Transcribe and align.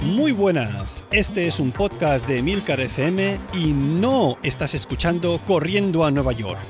Muy 0.00 0.32
buenas, 0.32 1.04
este 1.10 1.46
es 1.46 1.58
un 1.60 1.72
podcast 1.72 2.26
de 2.26 2.42
Milcar 2.42 2.80
FM 2.80 3.40
y 3.54 3.72
no 3.72 4.36
estás 4.42 4.74
escuchando 4.74 5.40
Corriendo 5.44 6.04
a 6.04 6.10
Nueva 6.10 6.32
York. 6.32 6.60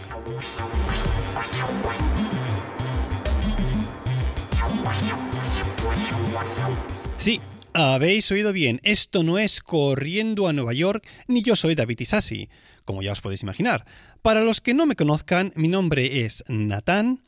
Sí, 7.18 7.40
habéis 7.72 8.30
oído 8.30 8.52
bien, 8.52 8.80
esto 8.82 9.22
no 9.22 9.38
es 9.38 9.60
Corriendo 9.60 10.48
a 10.48 10.52
Nueva 10.52 10.72
York, 10.72 11.06
ni 11.26 11.42
yo 11.42 11.56
soy 11.56 11.74
David 11.74 12.00
Isasi, 12.00 12.48
como 12.84 13.02
ya 13.02 13.12
os 13.12 13.20
podéis 13.20 13.42
imaginar. 13.42 13.86
Para 14.22 14.40
los 14.40 14.60
que 14.60 14.74
no 14.74 14.86
me 14.86 14.96
conozcan, 14.96 15.52
mi 15.56 15.68
nombre 15.68 16.24
es 16.24 16.44
Natán 16.48 17.22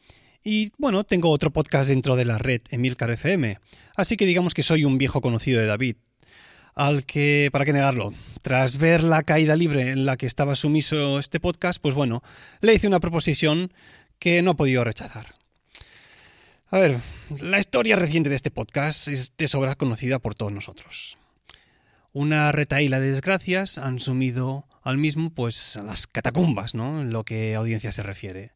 y 0.45 0.73
bueno, 0.77 1.05
tengo 1.05 1.31
otro 1.31 1.51
podcast 1.51 1.89
dentro 1.89 2.17
de 2.17 2.27
la 2.27 2.37
red 2.37 2.61
Emilcar 2.69 3.11
FM, 3.11 3.59
así 3.97 4.17
que 4.17 4.27
digamos 4.27 4.53
que 4.53 4.63
soy 4.63 4.85
un 4.85 4.99
viejo 4.99 5.23
conocido 5.23 5.61
de 5.61 5.67
David. 5.67 5.97
Al 6.75 7.07
que, 7.07 7.49
¿para 7.53 7.65
qué 7.65 7.73
negarlo? 7.73 8.13
Tras 8.43 8.77
ver 8.79 9.03
la 9.03 9.23
caída 9.23 9.57
libre 9.57 9.91
en 9.91 10.05
la 10.05 10.17
que 10.17 10.27
estaba 10.27 10.55
sumiso 10.55 11.19
este 11.19 11.41
podcast, 11.41 11.81
pues 11.81 11.95
bueno, 11.95 12.23
le 12.61 12.75
hice 12.75 12.87
una 12.87 13.01
proposición 13.01 13.73
que 14.19 14.43
no 14.43 14.51
ha 14.51 14.57
podido 14.57 14.85
rechazar. 14.85 15.35
A 16.69 16.79
ver, 16.79 16.99
la 17.41 17.61
historia 17.61 17.97
reciente 17.97 18.29
de 18.29 18.37
este 18.37 18.51
podcast 18.51 19.09
es 19.09 19.37
de 19.37 19.49
sobra 19.49 19.77
conocida 19.77 20.19
por 20.19 20.35
todos 20.35 20.53
nosotros. 20.53 21.17
Una 22.13 22.53
retaíla 22.53 23.01
de 23.01 23.13
desgracias 23.13 23.79
han 23.79 23.99
sumido 23.99 24.67
al 24.83 24.99
mismo 24.99 25.31
pues 25.31 25.77
las 25.85 26.07
catacumbas, 26.07 26.75
¿no? 26.75 27.01
En 27.01 27.13
lo 27.13 27.25
que 27.25 27.55
audiencia 27.55 27.93
se 27.93 28.03
refiere. 28.03 28.53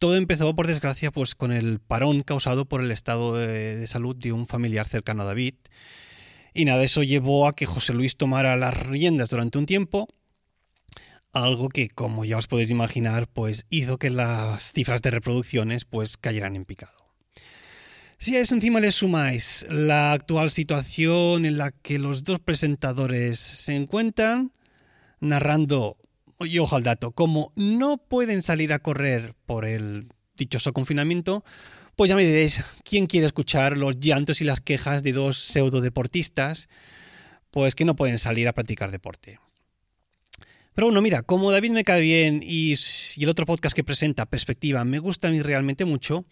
Todo 0.00 0.16
empezó, 0.16 0.56
por 0.56 0.66
desgracia, 0.66 1.10
pues 1.10 1.34
con 1.34 1.52
el 1.52 1.78
parón 1.78 2.22
causado 2.22 2.64
por 2.64 2.80
el 2.80 2.90
estado 2.90 3.36
de, 3.36 3.86
salud 3.86 4.16
de 4.16 4.32
un 4.32 4.46
familiar 4.46 4.88
cercano 4.88 5.24
a 5.24 5.26
David. 5.26 5.56
Y 6.54 6.64
nada, 6.64 6.82
eso 6.82 7.02
llevó 7.02 7.46
a 7.46 7.52
que 7.52 7.66
José 7.66 7.92
Luis 7.92 8.16
tomara 8.16 8.56
las 8.56 8.74
riendas 8.86 9.28
durante 9.28 9.58
un 9.58 9.66
tiempo, 9.66 10.08
algo 11.34 11.68
que, 11.68 11.90
como 11.90 12.24
ya 12.24 12.38
os 12.38 12.46
podéis 12.46 12.70
imaginar, 12.70 13.28
pues 13.28 13.66
hizo 13.68 13.98
que 13.98 14.08
las 14.08 14.72
cifras 14.72 15.02
de 15.02 15.10
reproducciones 15.10 15.84
pues 15.84 16.16
cayeran 16.16 16.56
en 16.56 16.64
picado. 16.64 16.96
Si 18.16 18.34
a 18.36 18.40
eso 18.40 18.54
encima 18.54 18.80
le 18.80 18.92
sumáis 18.92 19.66
la 19.68 20.12
actual 20.12 20.50
situación 20.50 21.44
en 21.44 21.58
la 21.58 21.72
que 21.72 21.98
los 21.98 22.24
dos 22.24 22.40
presentadores 22.40 23.38
se 23.38 23.76
encuentran, 23.76 24.52
narrando 25.20 25.98
y 26.40 26.58
ojo 26.58 26.76
al 26.76 26.82
dato, 26.82 27.12
como 27.12 27.52
no 27.56 27.98
pueden 27.98 28.42
salir 28.42 28.72
a 28.72 28.78
correr 28.78 29.34
por 29.46 29.66
el 29.66 30.08
dichoso 30.36 30.72
confinamiento, 30.72 31.44
pues 31.96 32.08
ya 32.08 32.16
me 32.16 32.24
diréis, 32.24 32.64
¿quién 32.82 33.06
quiere 33.06 33.26
escuchar 33.26 33.76
los 33.76 34.00
llantos 34.00 34.40
y 34.40 34.44
las 34.44 34.60
quejas 34.60 35.02
de 35.02 35.12
dos 35.12 35.38
pseudodeportistas? 35.38 36.68
Pues 37.50 37.74
que 37.74 37.84
no 37.84 37.96
pueden 37.96 38.18
salir 38.18 38.48
a 38.48 38.54
practicar 38.54 38.90
deporte. 38.90 39.38
Pero 40.72 40.86
bueno, 40.86 41.02
mira, 41.02 41.22
como 41.22 41.50
David 41.50 41.72
me 41.72 41.84
cae 41.84 42.00
bien 42.00 42.40
y, 42.42 42.76
el 43.18 43.28
otro 43.28 43.44
podcast 43.44 43.74
que 43.74 43.84
presenta, 43.84 44.26
Perspectiva, 44.26 44.84
me 44.84 44.98
gusta 44.98 45.28
a 45.28 45.30
mí 45.30 45.42
realmente 45.42 45.84
mucho, 45.84 46.24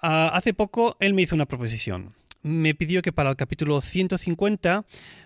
ah, 0.00 0.30
hace 0.32 0.54
poco 0.54 0.96
él 1.00 1.14
me 1.14 1.22
hizo 1.22 1.34
una 1.34 1.46
proposición. 1.46 2.14
Me 2.42 2.74
pidió 2.74 3.00
que 3.00 3.10
para 3.10 3.30
el 3.30 3.36
capítulo 3.36 3.80
150 3.80 4.84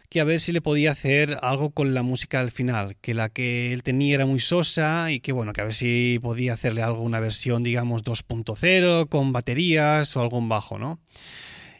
que 0.08 0.20
a 0.20 0.24
ver 0.24 0.40
si 0.40 0.52
le 0.52 0.62
podía 0.62 0.92
hacer 0.92 1.38
algo 1.42 1.70
con 1.70 1.92
la 1.94 2.02
música 2.02 2.40
al 2.40 2.50
final, 2.50 2.96
que 3.00 3.14
la 3.14 3.28
que 3.28 3.72
él 3.72 3.82
tenía 3.82 4.14
era 4.14 4.26
muy 4.26 4.40
sosa 4.40 5.12
y 5.12 5.20
que 5.20 5.32
bueno, 5.32 5.52
que 5.52 5.60
a 5.60 5.64
ver 5.64 5.74
si 5.74 6.18
podía 6.22 6.54
hacerle 6.54 6.82
alguna 6.82 7.20
versión, 7.20 7.62
digamos, 7.62 8.04
2.0 8.04 9.08
con 9.08 9.32
baterías 9.32 10.16
o 10.16 10.22
algún 10.22 10.48
bajo, 10.48 10.78
¿no? 10.78 11.00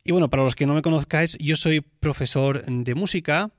Y 0.05 0.13
bueno, 0.13 0.31
para 0.31 0.45
los 0.45 0.55
que 0.55 0.67
no 0.67 0.75
me 0.75 0.83
conozcáis, 0.83 1.37
yo 1.39 1.57
soy 1.57 1.81
profesor 1.81 2.65
de 2.65 2.95
música 2.95 3.51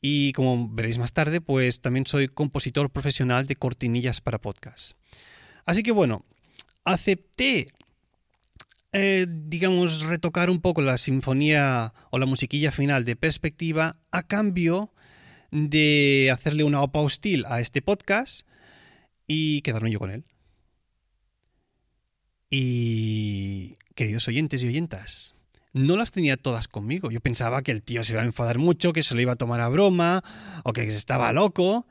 y 0.00 0.32
como 0.32 0.68
veréis 0.68 0.98
más 0.98 1.12
tarde, 1.12 1.40
pues 1.40 1.80
también 1.80 2.06
soy 2.06 2.28
compositor 2.28 2.90
profesional 2.90 3.46
de 3.46 3.56
cortinillas 3.56 4.20
para 4.20 4.38
podcast. 4.38 4.92
Así 5.64 5.82
que 5.82 5.92
bueno, 5.92 6.24
acepté 6.84 7.68
eh, 8.92 9.26
digamos, 9.28 10.02
retocar 10.02 10.50
un 10.50 10.60
poco 10.60 10.82
la 10.82 10.98
sinfonía 10.98 11.92
o 12.10 12.18
la 12.18 12.26
musiquilla 12.26 12.72
final 12.72 13.04
de 13.04 13.16
perspectiva 13.16 13.96
a 14.10 14.22
cambio 14.22 14.90
de 15.50 16.30
hacerle 16.32 16.64
una 16.64 16.82
opa 16.82 17.00
hostil 17.00 17.44
a 17.46 17.60
este 17.60 17.82
podcast 17.82 18.46
y 19.26 19.62
quedarme 19.62 19.90
yo 19.90 19.98
con 19.98 20.10
él. 20.10 20.24
Y, 22.50 23.76
queridos 23.94 24.28
oyentes 24.28 24.62
y 24.62 24.68
oyentas, 24.68 25.34
no 25.72 25.96
las 25.96 26.10
tenía 26.10 26.36
todas 26.36 26.68
conmigo. 26.68 27.10
Yo 27.10 27.20
pensaba 27.20 27.62
que 27.62 27.72
el 27.72 27.82
tío 27.82 28.04
se 28.04 28.12
iba 28.12 28.22
a 28.22 28.26
enfadar 28.26 28.58
mucho, 28.58 28.92
que 28.92 29.02
se 29.02 29.14
lo 29.14 29.20
iba 29.20 29.32
a 29.32 29.36
tomar 29.36 29.60
a 29.60 29.68
broma 29.68 30.22
o 30.64 30.72
que 30.72 30.84
estaba 30.84 31.32
loco. 31.32 31.86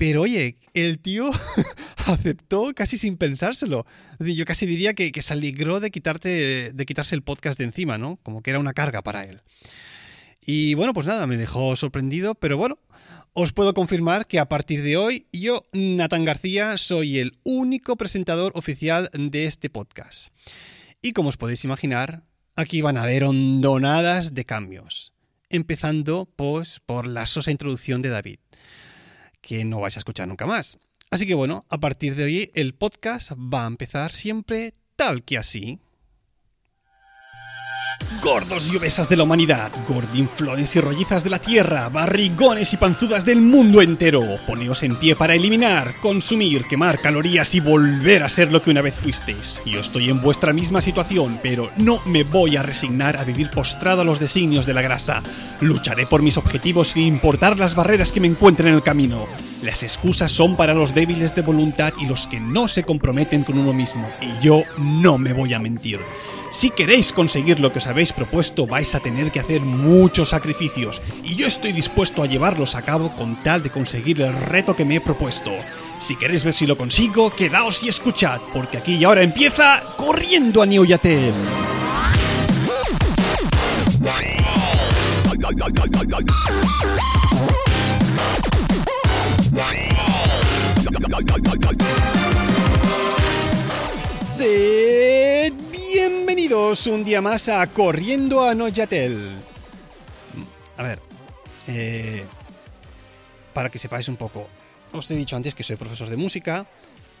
Pero 0.00 0.22
oye, 0.22 0.56
el 0.72 0.98
tío 0.98 1.30
aceptó 2.06 2.72
casi 2.74 2.96
sin 2.96 3.18
pensárselo. 3.18 3.84
Yo 4.18 4.46
casi 4.46 4.64
diría 4.64 4.94
que, 4.94 5.12
se 5.20 5.34
alegró 5.34 5.78
de, 5.78 5.90
quitarte, 5.90 6.72
de 6.72 6.86
quitarse 6.86 7.14
el 7.14 7.20
podcast 7.20 7.58
de 7.58 7.66
encima, 7.66 7.98
¿no? 7.98 8.18
Como 8.22 8.42
que 8.42 8.48
era 8.48 8.58
una 8.58 8.72
carga 8.72 9.02
para 9.02 9.26
él. 9.26 9.42
Y 10.40 10.72
bueno, 10.72 10.94
pues 10.94 11.06
nada, 11.06 11.26
me 11.26 11.36
dejó 11.36 11.76
sorprendido, 11.76 12.34
pero 12.34 12.56
bueno, 12.56 12.78
os 13.34 13.52
puedo 13.52 13.74
confirmar 13.74 14.26
que 14.26 14.38
a 14.38 14.48
partir 14.48 14.82
de 14.82 14.96
hoy 14.96 15.26
yo, 15.34 15.66
Nathan 15.74 16.24
García, 16.24 16.78
soy 16.78 17.18
el 17.18 17.38
único 17.42 17.96
presentador 17.96 18.52
oficial 18.54 19.10
de 19.12 19.44
este 19.44 19.68
podcast. 19.68 20.28
Y 21.02 21.12
como 21.12 21.28
os 21.28 21.36
podéis 21.36 21.62
imaginar, 21.64 22.22
aquí 22.56 22.80
van 22.80 22.96
a 22.96 23.02
haber 23.02 23.24
hondonadas 23.24 24.34
de 24.34 24.46
cambios. 24.46 25.12
Empezando 25.50 26.26
pues 26.36 26.80
por 26.86 27.06
la 27.06 27.26
sosa 27.26 27.50
introducción 27.50 28.00
de 28.00 28.08
David 28.08 28.38
que 29.40 29.64
no 29.64 29.80
vais 29.80 29.96
a 29.96 30.00
escuchar 30.00 30.28
nunca 30.28 30.46
más. 30.46 30.78
Así 31.10 31.26
que 31.26 31.34
bueno, 31.34 31.66
a 31.68 31.78
partir 31.78 32.14
de 32.14 32.24
hoy 32.24 32.50
el 32.54 32.74
podcast 32.74 33.32
va 33.32 33.64
a 33.64 33.66
empezar 33.66 34.12
siempre 34.12 34.74
tal 34.96 35.24
que 35.24 35.38
así. 35.38 35.80
Gordos 38.22 38.70
y 38.70 38.76
obesas 38.76 39.08
de 39.08 39.16
la 39.16 39.22
humanidad, 39.22 39.72
gordinflones 39.88 40.76
y 40.76 40.80
rollizas 40.80 41.24
de 41.24 41.30
la 41.30 41.38
tierra, 41.38 41.88
barrigones 41.88 42.72
y 42.74 42.76
panzudas 42.76 43.24
del 43.24 43.40
mundo 43.40 43.80
entero, 43.80 44.22
poneos 44.46 44.82
en 44.82 44.96
pie 44.96 45.16
para 45.16 45.34
eliminar, 45.34 45.94
consumir, 46.02 46.64
quemar 46.64 47.00
calorías 47.00 47.54
y 47.54 47.60
volver 47.60 48.22
a 48.22 48.28
ser 48.28 48.52
lo 48.52 48.60
que 48.60 48.70
una 48.70 48.82
vez 48.82 48.94
fuisteis. 48.94 49.62
Yo 49.64 49.80
estoy 49.80 50.10
en 50.10 50.20
vuestra 50.20 50.52
misma 50.52 50.82
situación, 50.82 51.38
pero 51.42 51.70
no 51.78 52.00
me 52.04 52.22
voy 52.24 52.56
a 52.56 52.62
resignar 52.62 53.16
a 53.16 53.24
vivir 53.24 53.50
postrado 53.50 54.02
a 54.02 54.04
los 54.04 54.20
designios 54.20 54.66
de 54.66 54.74
la 54.74 54.82
grasa. 54.82 55.22
Lucharé 55.60 56.06
por 56.06 56.20
mis 56.20 56.36
objetivos 56.36 56.88
sin 56.88 57.04
importar 57.04 57.58
las 57.58 57.74
barreras 57.74 58.12
que 58.12 58.20
me 58.20 58.28
encuentren 58.28 58.68
en 58.68 58.74
el 58.74 58.82
camino. 58.82 59.26
Las 59.62 59.82
excusas 59.82 60.30
son 60.30 60.56
para 60.56 60.74
los 60.74 60.94
débiles 60.94 61.34
de 61.34 61.42
voluntad 61.42 61.92
y 62.00 62.06
los 62.06 62.26
que 62.26 62.40
no 62.40 62.68
se 62.68 62.82
comprometen 62.82 63.44
con 63.44 63.58
uno 63.58 63.72
mismo, 63.72 64.08
y 64.20 64.44
yo 64.44 64.62
no 64.78 65.18
me 65.18 65.32
voy 65.32 65.54
a 65.54 65.58
mentir. 65.58 66.00
Si 66.50 66.70
queréis 66.70 67.12
conseguir 67.12 67.60
lo 67.60 67.72
que 67.72 67.78
os 67.78 67.86
habéis 67.86 68.12
propuesto, 68.12 68.66
vais 68.66 68.94
a 68.94 69.00
tener 69.00 69.30
que 69.30 69.38
hacer 69.38 69.60
muchos 69.60 70.30
sacrificios, 70.30 71.00
y 71.22 71.36
yo 71.36 71.46
estoy 71.46 71.72
dispuesto 71.72 72.22
a 72.22 72.26
llevarlos 72.26 72.74
a 72.74 72.82
cabo 72.82 73.14
con 73.16 73.36
tal 73.42 73.62
de 73.62 73.70
conseguir 73.70 74.20
el 74.20 74.32
reto 74.32 74.74
que 74.74 74.84
me 74.84 74.96
he 74.96 75.00
propuesto. 75.00 75.50
Si 76.00 76.16
queréis 76.16 76.42
ver 76.42 76.52
si 76.52 76.66
lo 76.66 76.76
consigo, 76.76 77.30
quedaos 77.30 77.82
y 77.84 77.88
escuchad, 77.88 78.40
porque 78.52 78.78
aquí 78.78 78.94
y 78.96 79.04
ahora 79.04 79.22
empieza 79.22 79.82
Corriendo 79.96 80.62
a 80.62 80.66
New 80.66 80.84
Yatel. 80.84 81.32
Bienvenidos 96.50 96.86
un 96.88 97.04
día 97.04 97.20
más 97.20 97.48
a 97.48 97.64
Corriendo 97.68 98.42
a 98.42 98.56
Noyatel. 98.56 99.16
A 100.76 100.82
ver, 100.82 100.98
eh, 101.68 102.24
para 103.54 103.70
que 103.70 103.78
sepáis 103.78 104.08
un 104.08 104.16
poco, 104.16 104.48
os 104.90 105.08
he 105.12 105.14
dicho 105.14 105.36
antes 105.36 105.54
que 105.54 105.62
soy 105.62 105.76
profesor 105.76 106.08
de 106.08 106.16
música, 106.16 106.66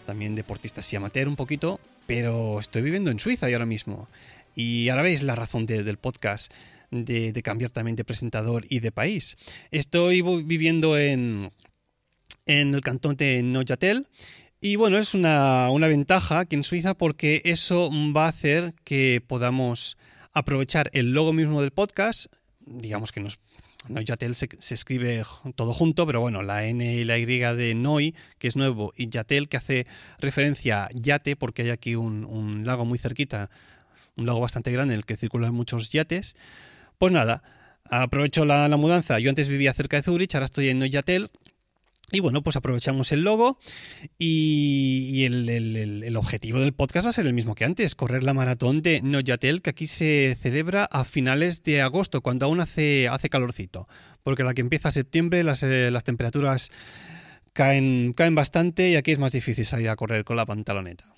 también 0.04 0.34
deportista 0.34 0.80
y 0.90 0.96
amateur 0.96 1.28
un 1.28 1.36
poquito, 1.36 1.78
pero 2.08 2.58
estoy 2.58 2.82
viviendo 2.82 3.12
en 3.12 3.20
Suiza 3.20 3.48
y 3.48 3.52
ahora 3.52 3.66
mismo. 3.66 4.08
Y 4.56 4.88
ahora 4.88 5.04
veis 5.04 5.22
la 5.22 5.36
razón 5.36 5.64
del 5.64 5.96
podcast, 5.96 6.52
de, 6.90 7.32
cambiar 7.44 7.70
también 7.70 7.94
de 7.94 8.02
presentador 8.02 8.66
y 8.68 8.80
de 8.80 8.90
país. 8.90 9.36
Estoy 9.70 10.22
viviendo 10.22 10.98
en, 10.98 11.52
en 12.46 12.74
el 12.74 12.80
cantón 12.80 13.14
de 13.16 13.44
Noyatel 13.44 14.08
y 14.60 14.76
bueno, 14.76 14.98
es 14.98 15.14
una, 15.14 15.70
ventaja 15.88 16.40
aquí 16.40 16.56
en 16.56 16.64
Suiza 16.64 16.94
porque 16.94 17.42
eso 17.44 17.90
va 18.14 18.26
a 18.26 18.28
hacer 18.28 18.74
que 18.84 19.22
podamos 19.26 19.96
aprovechar 20.32 20.90
el 20.92 21.12
logo 21.12 21.32
mismo 21.32 21.60
del 21.60 21.70
podcast, 21.70 22.26
digamos 22.66 23.12
que 23.12 23.20
nos 23.20 23.38
Yatel 23.88 24.34
se, 24.34 24.48
se, 24.58 24.74
escribe 24.74 25.24
todo 25.54 25.72
junto, 25.72 26.06
pero 26.06 26.20
bueno, 26.20 26.42
la 26.42 26.66
N 26.66 26.94
y 26.94 27.04
la 27.04 27.18
Y 27.18 27.24
de 27.24 27.74
Noi, 27.74 28.14
que 28.38 28.48
es 28.48 28.56
nuevo, 28.56 28.92
y 28.96 29.08
Yatel, 29.08 29.48
que 29.48 29.56
hace 29.56 29.86
referencia 30.18 30.84
a 30.84 30.88
Yate, 30.92 31.36
porque 31.36 31.62
hay 31.62 31.70
aquí 31.70 31.96
un, 31.96 32.62
lago 32.66 32.84
muy 32.84 32.98
cerquita, 32.98 33.50
un 34.16 34.26
lago 34.26 34.40
bastante 34.40 34.70
grande 34.70 34.94
en 34.94 34.98
el 34.98 35.06
que 35.06 35.16
circulan 35.16 35.54
muchos 35.54 35.90
yates. 35.90 36.36
Pues 36.98 37.12
nada, 37.12 37.42
aprovecho 37.84 38.44
la, 38.44 38.68
mudanza. 38.76 39.18
Yo 39.18 39.30
antes 39.30 39.48
vivía 39.48 39.72
cerca 39.72 39.96
de 39.96 40.02
Zurich, 40.02 40.34
ahora 40.34 40.46
estoy 40.46 40.68
en 40.68 40.78
Neuchâtel. 40.78 41.30
Y 42.12 42.20
bueno, 42.20 42.42
pues 42.42 42.56
aprovechamos 42.56 43.12
el 43.12 43.22
logo 43.22 43.58
y, 44.18 45.24
el, 45.24 46.16
objetivo 46.16 46.58
del 46.58 46.72
podcast 46.72 47.06
va 47.06 47.10
a 47.10 47.12
ser 47.12 47.26
el 47.26 47.34
mismo 47.34 47.54
que 47.54 47.64
antes, 47.64 47.94
correr 47.94 48.24
la 48.24 48.34
maratón 48.34 48.82
de 48.82 49.00
Neuchâtel 49.00 49.62
que 49.62 49.70
aquí 49.70 49.86
se 49.86 50.36
celebra 50.40 50.84
a 50.84 51.04
finales 51.04 51.62
de 51.62 51.82
agosto, 51.82 52.20
cuando 52.20 52.46
aún 52.46 52.60
hace, 52.60 53.08
hace 53.08 53.28
calorcito. 53.28 53.86
Porque 54.22 54.42
la 54.42 54.54
que 54.54 54.60
empieza 54.60 54.90
septiembre 54.90 55.44
las, 55.44 55.62
eh, 55.62 55.90
las 55.90 56.04
temperaturas 56.04 56.70
caen, 57.52 58.12
caen 58.12 58.34
bastante 58.34 58.90
y 58.90 58.96
aquí 58.96 59.12
es 59.12 59.18
más 59.18 59.32
difícil 59.32 59.64
salir 59.64 59.88
a 59.88 59.96
correr 59.96 60.24
con 60.24 60.36
la 60.36 60.46
pantaloneta. 60.46 61.14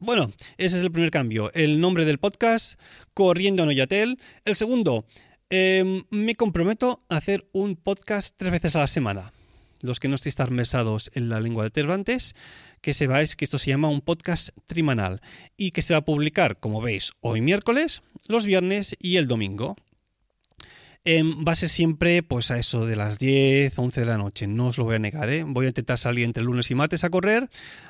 Bueno, 0.00 0.32
ese 0.56 0.76
es 0.76 0.82
el 0.82 0.90
primer 0.90 1.10
cambio. 1.10 1.52
El 1.52 1.80
nombre 1.80 2.04
del 2.04 2.18
podcast, 2.18 2.80
Corriendo 3.12 3.62
a 3.62 3.66
Noyatel. 3.66 4.18
El 4.46 4.56
segundo, 4.56 5.04
em, 5.50 6.04
me 6.10 6.34
comprometo 6.34 7.04
a 7.08 7.18
hacer 7.18 7.46
un 7.52 7.76
podcast 7.76 8.34
tres 8.36 8.50
veces 8.50 8.74
a 8.76 8.80
la 8.80 8.86
semana. 8.86 9.32
Los 9.82 10.00
que 10.00 10.08
no 10.08 10.16
estéis 10.16 10.36
tan 10.36 10.52
mesados 10.52 11.10
en 11.14 11.28
la 11.28 11.40
lengua 11.40 11.64
de 11.64 11.70
Cervantes, 11.70 12.34
que 12.80 12.94
sepáis 12.94 13.36
que 13.36 13.44
esto 13.44 13.58
se 13.58 13.70
llama 13.70 13.88
un 13.88 14.00
podcast 14.00 14.50
trimanal 14.66 15.20
y 15.56 15.70
que 15.70 15.82
se 15.82 15.94
va 15.94 15.98
a 15.98 16.04
publicar, 16.04 16.58
como 16.58 16.80
veis, 16.80 17.12
hoy 17.20 17.40
miércoles, 17.40 18.02
los 18.28 18.44
viernes 18.44 18.96
y 18.98 19.16
el 19.16 19.26
domingo. 19.26 19.76
En 21.04 21.46
va 21.46 21.52
a 21.52 21.56
ser 21.56 21.70
siempre 21.70 22.22
pues 22.22 22.50
a 22.50 22.58
eso 22.58 22.84
de 22.84 22.94
las 22.94 23.18
10, 23.18 23.78
11 23.78 24.00
de 24.00 24.06
la 24.06 24.18
noche, 24.18 24.46
no 24.46 24.68
os 24.68 24.76
lo 24.76 24.84
voy 24.84 24.96
a 24.96 24.98
negar, 24.98 25.30
¿eh? 25.30 25.44
voy 25.46 25.64
a 25.64 25.68
intentar 25.68 25.96
salir 25.96 26.24
entre 26.26 26.44
lunes 26.44 26.70
y 26.70 26.74
martes 26.74 27.04
a 27.04 27.10
correr, 27.10 27.48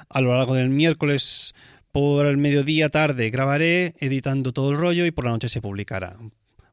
a 0.09 0.21
lo 0.21 0.37
largo 0.37 0.55
del 0.55 0.71
miércoles 0.71 1.55
por 1.91 2.27
el 2.27 2.37
mediodía 2.37 2.89
tarde 2.89 3.31
grabaré 3.31 3.95
editando 3.99 4.53
todo 4.53 4.71
el 4.71 4.79
rollo 4.79 5.07
y 5.07 5.11
por 5.11 5.25
la 5.25 5.33
noche 5.33 5.49
se 5.49 5.61
publicará. 5.61 6.17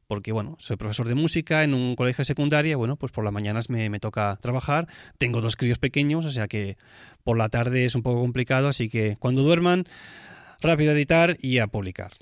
Porque 0.08 0.32
bueno, 0.32 0.56
soy 0.58 0.78
profesor 0.78 1.06
de 1.06 1.14
música 1.14 1.62
en 1.62 1.74
un 1.74 1.94
colegio 1.94 2.22
de 2.22 2.26
secundaria, 2.26 2.78
bueno, 2.78 2.96
pues 2.96 3.12
por 3.12 3.24
las 3.24 3.32
mañanas 3.32 3.68
me, 3.68 4.00
toca 4.00 4.38
trabajar. 4.40 4.88
Tengo 5.18 5.42
dos 5.42 5.54
críos 5.54 5.78
pequeños, 5.78 6.24
o 6.24 6.30
sea 6.30 6.48
que 6.48 6.78
por 7.24 7.36
la 7.36 7.50
tarde 7.50 7.84
es 7.84 7.94
un 7.94 8.02
poco 8.02 8.20
complicado, 8.20 8.68
así 8.68 8.88
que 8.88 9.16
cuando 9.18 9.42
duerman, 9.42 9.84
rápido 10.62 10.92
a 10.92 10.94
editar 10.94 11.36
y 11.40 11.58
a 11.58 11.66
publicar. 11.66 12.12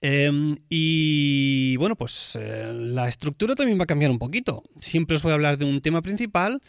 Em, 0.00 0.56
y 0.68 1.76
bueno, 1.76 1.94
pues 1.94 2.36
eh, 2.40 2.72
la 2.74 3.06
estructura 3.06 3.54
también 3.54 3.78
va 3.78 3.84
a 3.84 3.86
cambiar 3.86 4.10
un 4.10 4.18
poquito. 4.18 4.64
Siempre 4.80 5.16
os 5.16 5.22
voy 5.22 5.30
a 5.30 5.34
hablar 5.34 5.58
de 5.58 5.64
un 5.64 5.80
tema 5.82 6.02
principal, 6.02 6.60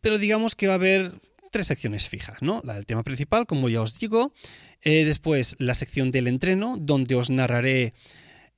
pero 0.00 0.18
digamos 0.18 0.56
que 0.56 0.66
va 0.66 0.72
a 0.72 0.76
haber 0.76 1.12
tres 1.52 1.68
secciones 1.68 2.08
fijas, 2.08 2.42
¿no? 2.42 2.60
La 2.64 2.74
del 2.74 2.86
tema 2.86 3.04
principal, 3.04 3.46
como 3.46 3.68
ya 3.68 3.80
os 3.80 3.96
digo, 4.00 4.32
eh, 4.82 5.04
después 5.04 5.54
la 5.60 5.74
sección 5.74 6.10
del 6.10 6.26
entreno, 6.26 6.76
donde 6.78 7.14
os 7.14 7.30
narraré 7.30 7.92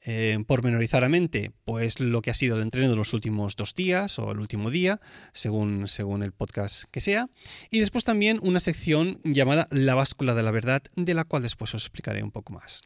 eh, 0.03 0.39
pormenorizadamente 0.47 1.53
pues 1.65 2.01
lo 2.01 2.23
que 2.23 2.31
ha 2.31 2.35
sido 2.35 2.57
el 2.57 2.63
entreno 2.63 2.89
de 2.89 2.97
los 2.97 3.13
últimos 3.13 3.57
dos 3.57 3.75
días 3.75 4.19
o 4.19 4.33
el 4.33 4.41
último 4.41 4.71
día, 4.71 5.01
según, 5.33 5.89
según 5.89 6.23
el 6.23 6.33
podcast 6.33 6.85
que 6.91 7.01
sea. 7.01 7.29
Y 7.71 7.81
después 7.81 8.05
también 8.05 8.39
una 8.43 8.61
sección 8.61 9.21
llamada 9.25 9.69
La 9.71 9.95
báscula 9.95 10.35
de 10.35 10.43
la 10.43 10.51
verdad, 10.51 10.83
de 10.97 11.15
la 11.15 11.25
cual 11.25 11.43
después 11.43 11.75
os 11.75 11.83
explicaré 11.83 12.23
un 12.23 12.31
poco 12.31 12.53
más. 12.53 12.83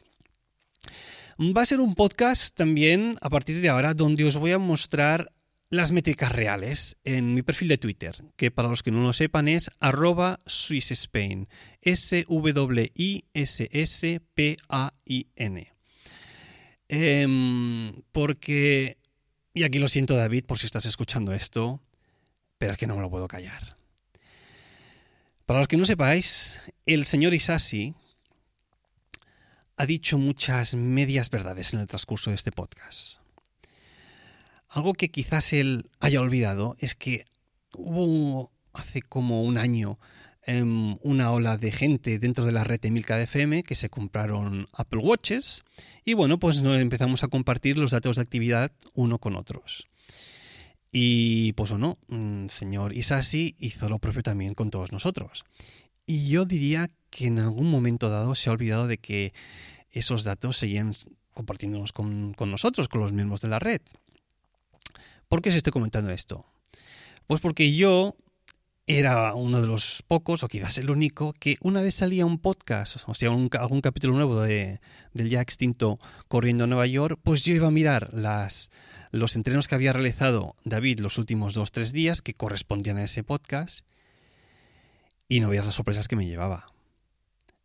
Va 1.39 1.63
a 1.63 1.67
ser 1.67 1.81
un 1.81 1.95
podcast 1.95 2.57
también 2.57 3.17
a 3.21 3.29
partir 3.31 3.61
de 3.61 3.69
ahora 3.69 3.95
donde 3.95 4.25
os 4.25 4.37
voy 4.37 4.53
a 4.53 4.59
mostrar 4.59 5.33
las 5.71 5.91
métricas 5.91 6.31
reales 6.31 6.97
en 7.05 7.35
mi 7.35 7.43
perfil 7.43 7.69
de 7.69 7.79
Twitter, 7.79 8.25
que 8.37 8.51
para 8.53 8.69
los 8.69 8.83
que 8.83 8.91
no 8.93 9.03
lo 9.03 9.13
sepan 9.13 9.49
es 9.49 9.71
arroba 9.81 10.39
SwissSpain, 10.47 11.49
S-W-I-S-S-P-A-I-N. 11.83 12.55
Em, 16.89 18.03
porque, 18.13 18.99
y 19.53 19.65
aquí 19.65 19.79
lo 19.79 19.89
siento 19.89 20.17
David 20.17 20.45
por 20.45 20.59
si 20.59 20.67
estás 20.67 20.85
escuchando 20.87 21.33
esto, 21.33 21.81
pero 22.59 22.73
es 22.73 22.79
que 22.79 22.87
no 22.87 22.97
me 22.97 23.03
lo 23.03 23.11
puedo 23.11 23.29
callar. 23.29 23.77
Para 25.47 25.59
los 25.59 25.69
que 25.69 25.77
no 25.77 25.85
sepáis, 25.85 26.59
el 26.87 27.05
señor 27.05 27.35
Isasi 27.35 27.95
ha 29.77 29.87
dicho 29.87 30.19
muchas 30.19 30.75
medias 30.75 31.31
verdades 31.31 31.75
en 31.75 31.81
el 31.81 31.87
transcurso 31.87 32.31
de 32.31 32.37
este 32.37 32.53
podcast. 32.53 33.21
Algo 34.69 34.95
que 34.95 35.11
quizás 35.11 35.53
él 35.53 35.91
haya 36.01 36.21
olvidado 36.21 36.77
es 36.79 36.95
que 36.95 37.27
hubo 37.75 38.51
hace 38.73 39.03
como 39.03 39.43
un 39.43 39.59
año 39.59 39.99
em, 40.47 40.97
una 41.03 41.33
ola 41.33 41.57
de 41.57 41.73
gente 41.73 42.19
dentro 42.19 42.45
de 42.45 42.53
la 42.53 42.65
red 42.65 42.81
de 42.81 42.91
Milka 42.91 43.25
que 43.27 43.75
se 43.75 43.91
compraron 43.91 44.67
Apple 44.73 45.01
Watches 45.01 45.65
y 46.05 46.15
bueno, 46.15 46.39
pues 46.39 46.63
nos 46.63 46.81
empezamos 46.81 47.25
a 47.25 47.29
compartir 47.29 47.79
los 47.79 47.93
datos 47.93 48.17
de 48.17 48.23
actividad 48.23 48.73
uno 48.95 49.19
con 49.19 49.37
otros. 49.37 49.87
Y 50.93 51.53
pues 51.55 51.73
o 51.73 51.79
no, 51.79 51.99
mm, 52.09 52.47
señor 52.49 52.95
Isasi 52.95 53.57
hizo 53.59 53.89
lo 53.89 53.99
propio 53.99 54.23
también 54.23 54.55
con 54.55 54.71
todos 54.71 54.93
nosotros. 54.93 55.45
Y 56.07 56.29
yo 56.29 56.45
diría 56.45 56.91
que 57.11 57.27
en 57.27 57.39
algún 57.39 57.71
momento 57.71 58.11
dado 58.11 58.35
se 58.35 58.51
ha 58.51 58.53
olvidado 58.53 58.87
de 58.87 58.99
que 58.99 59.33
esos 59.91 60.25
datos 60.25 60.57
seguían 60.57 60.93
compartiéndonos 61.33 61.93
con, 61.93 62.35
con 62.35 62.51
nosotros, 62.51 62.89
con 62.89 63.01
los 63.01 63.13
miembros 63.13 63.41
de 63.41 63.49
la 63.49 63.59
red. 63.59 63.81
¿Por 65.29 65.43
qué 65.43 65.49
os 65.49 65.57
estoy 65.57 65.73
comentando 65.73 66.11
esto? 66.11 66.45
Pues 67.27 67.41
porque 67.41 67.75
yo 67.75 68.17
era 68.87 69.35
uno 69.35 69.61
de 69.61 69.67
los 69.67 70.03
pocos, 70.07 70.43
o 70.43 70.49
quizás 70.49 70.77
el 70.79 70.91
único, 70.91 71.33
que 71.33 71.57
una 71.61 71.81
vez 71.81 71.95
salía 71.95 72.27
un 72.27 72.39
podcast, 72.39 72.97
o 73.07 73.15
sea, 73.15 73.31
algún 73.31 73.81
capítulo 73.81 74.15
nuevo 74.15 74.41
de, 74.43 74.81
del 75.15 75.31
ya 75.31 75.41
extinto 75.41 75.99
Corriendo 76.29 76.65
a 76.65 76.67
Nueva 76.67 76.87
York, 76.87 77.19
pues 77.23 77.45
yo 77.45 77.55
iba 77.55 77.69
a 77.69 77.71
mirar 77.71 78.13
las, 78.13 78.71
los 79.11 79.37
entrenos 79.37 79.69
que 79.69 79.75
había 79.75 79.95
realizado 79.95 80.57
David 80.65 81.01
los 81.01 81.17
últimos 81.17 81.55
dos, 81.55 81.73
tres 81.73 81.93
días 81.93 82.21
que 82.21 82.35
correspondían 82.35 82.99
a 82.99 83.05
ese 83.05 83.25
podcast, 83.25 83.87
y 85.29 85.41
no 85.41 85.49
veías 85.49 85.65
las 85.65 85.75
sorpresas 85.75 86.07
que 86.07 86.17
me 86.17 86.27
llevaba. 86.27 86.67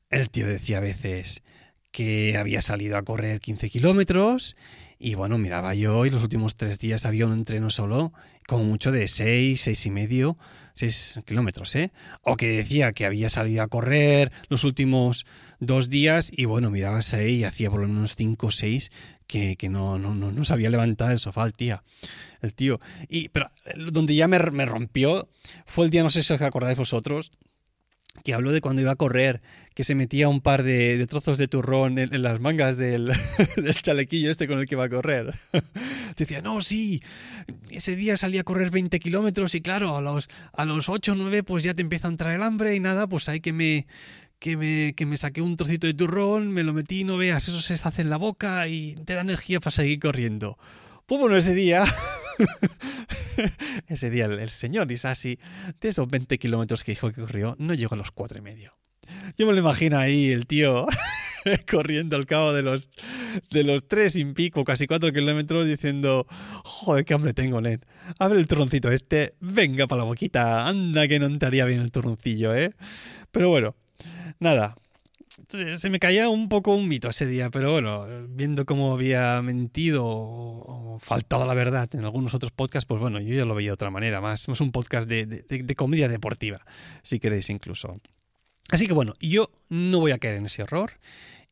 El 0.10 0.30
tío 0.30 0.48
decía 0.48 0.78
a 0.78 0.82
veces 0.82 1.44
que 1.92 2.38
había 2.38 2.62
salido 2.62 2.98
a 2.98 3.04
correr 3.04 3.42
15 3.42 3.70
kilómetros 3.70 4.56
y 5.00 5.16
bueno, 5.16 5.38
miraba 5.38 5.74
yo 5.74 6.06
y 6.06 6.10
los 6.10 6.24
últimos 6.24 6.58
tres 6.58 6.78
días 6.78 7.06
había 7.06 7.26
un 7.26 7.32
entreno 7.32 7.70
solo, 7.70 8.12
como 8.48 8.66
mucho 8.66 8.92
de 8.92 9.08
seis, 9.08 9.62
seis 9.62 9.86
y 9.86 9.92
medio, 9.92 10.38
seis 10.80 11.20
kilómetros, 11.26 11.76
¿eh? 11.76 11.92
O 12.24 12.38
que 12.38 12.48
decía 12.48 12.94
que 12.94 13.06
había 13.06 13.30
salido 13.30 13.64
a 13.64 13.68
correr 13.68 14.32
los 14.48 14.64
últimos 14.64 15.26
dos 15.60 15.90
días 15.90 16.32
y 16.34 16.46
bueno, 16.46 16.72
miraba 16.72 17.02
ahí 17.12 17.36
y 17.36 17.44
hacía 17.44 17.70
por 17.70 17.82
lo 17.82 17.88
menos 17.88 18.16
cinco 18.16 18.48
o 18.48 18.52
seis 18.52 18.92
que, 19.28 19.58
no, 19.70 20.00
no, 20.00 20.16
no, 20.16 20.32
no 20.32 20.46
sabía 20.46 20.70
levantar 20.70 21.12
el 21.12 21.20
sofá 21.20 21.46
el 21.46 21.54
tío. 21.54 21.84
El 22.42 22.54
tío. 22.54 22.80
Y, 23.10 23.28
pero 23.30 23.52
donde 23.76 24.16
ya 24.16 24.28
me, 24.28 24.40
me 24.40 24.66
rompió 24.66 25.28
fue 25.66 25.86
el 25.86 25.92
día, 25.92 26.02
no 26.02 26.10
sé 26.10 26.24
si 26.24 26.34
os 26.34 26.42
acordáis 26.42 26.78
vosotros, 26.78 27.34
que 28.24 28.34
habló 28.34 28.52
de 28.52 28.62
cuando 28.62 28.82
iba 28.82 28.92
a 28.92 28.96
correr, 28.96 29.42
que 29.74 29.84
se 29.84 29.96
metía 29.96 30.28
un 30.28 30.42
par 30.42 30.64
de, 30.64 31.06
trozos 31.08 31.38
de 31.38 31.48
turrón 31.48 32.00
en, 32.00 32.22
las 32.22 32.40
mangas 32.40 32.76
del, 32.78 33.12
chalequillo 33.82 34.30
este 34.30 34.48
con 34.48 34.60
el 34.60 34.68
que 34.68 34.76
iba 34.76 34.86
a 34.86 34.90
correr. 34.90 35.40
Decía, 36.18 36.42
no, 36.42 36.62
sí, 36.62 37.02
ese 37.70 37.96
día 37.96 38.18
salía 38.18 38.42
a 38.42 38.44
correr 38.44 38.72
20 38.72 39.00
kilómetros 39.00 39.56
y 39.56 39.62
claro, 39.62 39.96
a 39.96 40.02
los, 40.02 40.30
a 40.54 40.66
los 40.66 40.90
8 40.90 41.14
o 41.14 41.16
9 41.16 41.44
pues 41.44 41.64
ya 41.64 41.74
te 41.74 41.82
empieza 41.82 42.08
a 42.08 42.12
entrar 42.12 42.36
el 42.36 42.44
hambre 42.44 42.76
y 42.76 42.80
nada, 42.80 43.08
pues 43.08 43.30
hay 43.30 43.40
que 43.40 43.54
me, 43.54 43.88
que 44.40 44.58
me, 44.58 44.94
que 44.96 45.06
me 45.06 45.18
saqué 45.18 45.42
un 45.42 45.56
trocito 45.56 45.88
de 45.88 45.94
turrón, 45.94 46.52
me 46.52 46.64
lo 46.64 46.74
metí, 46.74 47.04
no 47.04 47.18
veas, 47.18 47.48
eso 47.48 47.62
se 47.62 47.74
hace 47.74 48.02
en 48.02 48.10
la 48.10 48.18
boca 48.18 48.68
y 48.68 48.96
te 49.06 49.14
da 49.14 49.22
energía 49.22 49.60
para 49.60 49.72
seguir 49.72 50.00
corriendo. 50.00 50.58
Pues 51.06 51.22
bueno, 51.22 51.38
ese 51.38 51.54
día, 51.54 51.86
ese 53.88 54.10
día 54.10 54.26
el, 54.26 54.50
señor 54.50 54.92
Isasi, 54.92 55.40
de 55.80 55.90
esos 55.90 56.08
20 56.08 56.38
kilómetros 56.38 56.84
que 56.84 56.92
dijo 56.92 57.12
que 57.12 57.22
corrió, 57.22 57.56
no 57.60 57.74
llegó 57.74 57.96
a 57.96 57.98
los 57.98 58.12
cuatro 58.12 58.38
y 58.38 58.42
medio. 58.42 58.74
Yo 59.38 59.48
me 59.48 59.54
lo 59.54 59.60
imagino 59.60 59.98
ahí, 59.98 60.30
el 60.30 60.46
tío 60.46 60.86
corriendo 61.72 62.16
al 62.16 62.26
cabo 62.26 62.54
de 62.54 62.62
los, 62.62 62.90
de 63.50 63.64
los 63.64 63.88
tres 63.88 64.16
y 64.16 64.26
pico, 64.26 64.64
casi 64.64 64.88
cuatro 64.88 65.12
kilómetros, 65.12 65.68
diciendo, 65.68 66.28
joder, 66.64 67.06
qué 67.06 67.14
hambre 67.14 67.34
tengo, 67.34 67.62
Nen. 67.62 67.84
Abre 68.20 68.40
el 68.40 68.48
turroncito 68.48 68.92
este, 68.92 69.36
venga 69.40 69.88
para 69.88 70.00
la 70.00 70.06
boquita, 70.06 70.68
anda 70.68 71.08
que 71.08 71.20
no 71.20 71.26
entraría 71.26 71.66
bien 71.66 71.82
el 71.82 71.92
turroncillo, 71.92 72.56
¿eh? 72.56 72.72
Pero 73.32 73.50
bueno, 73.50 73.76
nada, 74.40 74.76
se 75.48 75.90
me 75.90 76.00
caía 76.00 76.30
un 76.30 76.50
poco 76.50 76.76
un 76.76 76.88
mito 76.88 77.10
ese 77.10 77.26
día, 77.26 77.50
pero 77.50 77.72
bueno, 77.72 78.06
viendo 78.30 78.66
cómo 78.66 78.94
había 78.94 79.42
mentido 79.42 80.06
o, 80.06 81.00
faltado 81.02 81.46
la 81.46 81.54
verdad 81.54 81.90
en 81.94 82.04
algunos 82.04 82.34
otros 82.34 82.52
podcasts, 82.52 82.86
pues 82.86 83.00
bueno, 83.00 83.20
yo 83.20 83.36
ya 83.36 83.46
lo 83.46 83.56
veía 83.56 83.70
de 83.70 83.74
otra 83.74 83.90
manera, 83.90 84.22
más, 84.22 84.48
más 84.48 84.62
un 84.62 84.72
podcast 84.72 85.08
de, 85.08 85.26
de, 85.26 85.76
comedia 85.76 86.08
deportiva, 86.08 86.66
si 87.04 87.20
queréis 87.20 87.50
incluso. 87.50 88.00
Así 88.70 88.88
que 88.88 88.94
bueno, 88.94 89.14
yo 89.20 89.50
no 89.70 90.00
voy 90.00 90.12
a 90.12 90.20
caer 90.20 90.36
en 90.36 90.46
ese 90.46 90.64
error. 90.64 90.94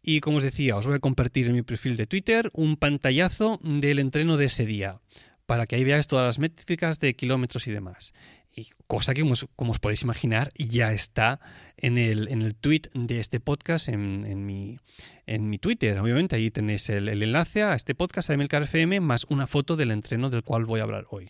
Y 0.04 0.22
como 0.22 0.38
os 0.38 0.44
decía, 0.44 0.78
os 0.78 0.86
voy 0.86 0.96
a 0.96 1.00
compartir 1.00 1.48
en 1.48 1.54
mi 1.54 1.64
perfil 1.64 1.98
de 1.98 2.08
Twitter 2.08 2.50
un 2.54 2.78
pantallazo 2.78 3.60
del 3.64 4.00
entreno 4.00 4.38
de 4.38 4.46
ese 4.46 4.66
día, 4.66 5.02
para 5.46 5.66
que 5.66 5.76
ahí 5.76 5.84
veáis 5.84 6.08
todas 6.08 6.26
las 6.26 6.40
métricas 6.40 7.00
de 7.00 7.14
kilómetros 7.16 7.68
y 7.68 7.72
demás. 7.72 8.14
Y 8.56 8.70
cosa 8.88 9.14
que, 9.14 9.22
como, 9.56 9.72
os 9.72 9.80
podéis 9.80 10.02
imaginar, 10.02 10.52
ya 10.58 10.92
está 10.92 11.40
en 11.78 11.98
el, 11.98 12.28
en 12.30 12.42
el 12.42 12.56
tweet 12.56 12.84
de 12.94 13.20
este 13.20 13.40
podcast, 13.40 13.88
en, 13.88 14.46
mi, 14.46 14.80
en 15.28 15.50
mi 15.50 15.60
Twitter. 15.60 15.98
Obviamente, 16.00 16.36
ahí 16.36 16.50
tenéis 16.50 16.90
el, 16.90 17.08
enlace 17.10 17.64
a 17.64 17.76
este 17.76 17.94
podcast, 17.94 18.30
a 18.30 18.34
Emilcar 18.34 18.64
FM, 18.64 19.00
más 19.00 19.26
una 19.30 19.46
foto 19.46 19.76
del 19.76 19.92
entreno 19.92 20.30
del 20.30 20.44
cual 20.44 20.66
voy 20.66 20.80
a 20.80 20.84
hablar 20.84 21.06
hoy. 21.12 21.30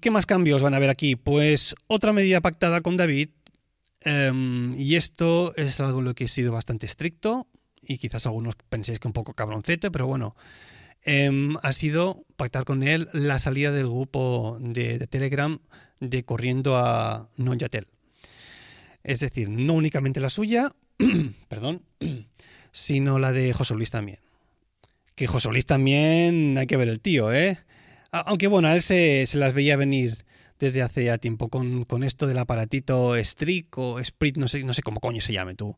¿Qué 0.00 0.10
más 0.10 0.26
cambios 0.26 0.62
van 0.62 0.74
a 0.74 0.76
haber 0.76 0.90
aquí? 0.90 1.16
Pues 1.16 1.74
otra 1.86 2.12
medida 2.12 2.40
pactada 2.40 2.80
con 2.80 2.96
David. 2.96 3.30
Em, 4.00 4.74
y 4.76 4.94
esto 4.94 5.52
es 5.56 5.80
algo 5.80 5.98
en 5.98 6.04
lo 6.04 6.14
que 6.14 6.24
he 6.24 6.28
sido 6.28 6.52
bastante 6.52 6.86
estricto. 6.86 7.46
Y 7.82 7.98
quizás 7.98 8.26
algunos 8.26 8.54
penséis 8.68 8.98
que 8.98 9.08
un 9.08 9.12
poco 9.12 9.34
cabroncete, 9.34 9.90
pero 9.90 10.06
bueno. 10.06 10.36
Em, 11.04 11.56
ha 11.62 11.72
sido 11.72 12.24
pactar 12.36 12.64
con 12.64 12.82
él 12.82 13.08
la 13.12 13.38
salida 13.38 13.70
del 13.70 13.86
grupo 13.86 14.58
de, 14.60 14.98
Telegram 15.06 15.58
de 16.00 16.24
corriendo 16.24 16.76
a 16.76 17.28
Non-Yatel. 17.36 17.86
Es 19.04 19.20
decir, 19.20 19.48
no 19.48 19.74
únicamente 19.74 20.20
la 20.20 20.30
suya, 20.30 20.74
perdón, 21.48 21.82
sino 22.72 23.18
la 23.18 23.32
de 23.32 23.52
José 23.52 23.74
Luis 23.74 23.90
también. 23.90 24.18
Que 25.14 25.26
José 25.26 25.48
Luis 25.48 25.64
también 25.64 26.58
hay 26.58 26.66
que 26.66 26.76
ver 26.76 26.88
el 26.88 27.00
tío, 27.00 27.32
¿eh? 27.32 27.58
Aunque 28.10 28.48
bueno, 28.48 28.68
a 28.68 28.74
él 28.74 28.82
se, 28.82 29.26
las 29.34 29.54
veía 29.54 29.76
venir 29.76 30.14
desde 30.58 30.82
hace 30.82 31.04
ya 31.04 31.18
tiempo 31.18 31.48
con, 31.48 32.02
esto 32.02 32.26
del 32.26 32.38
aparatito 32.38 33.14
Strict 33.16 33.74
o 33.76 34.02
Sprit, 34.02 34.36
no 34.38 34.48
sé, 34.48 34.64
no 34.64 34.74
sé 34.74 34.82
cómo 34.82 35.00
coño 35.00 35.20
se 35.20 35.32
llame 35.32 35.54
tú. 35.54 35.76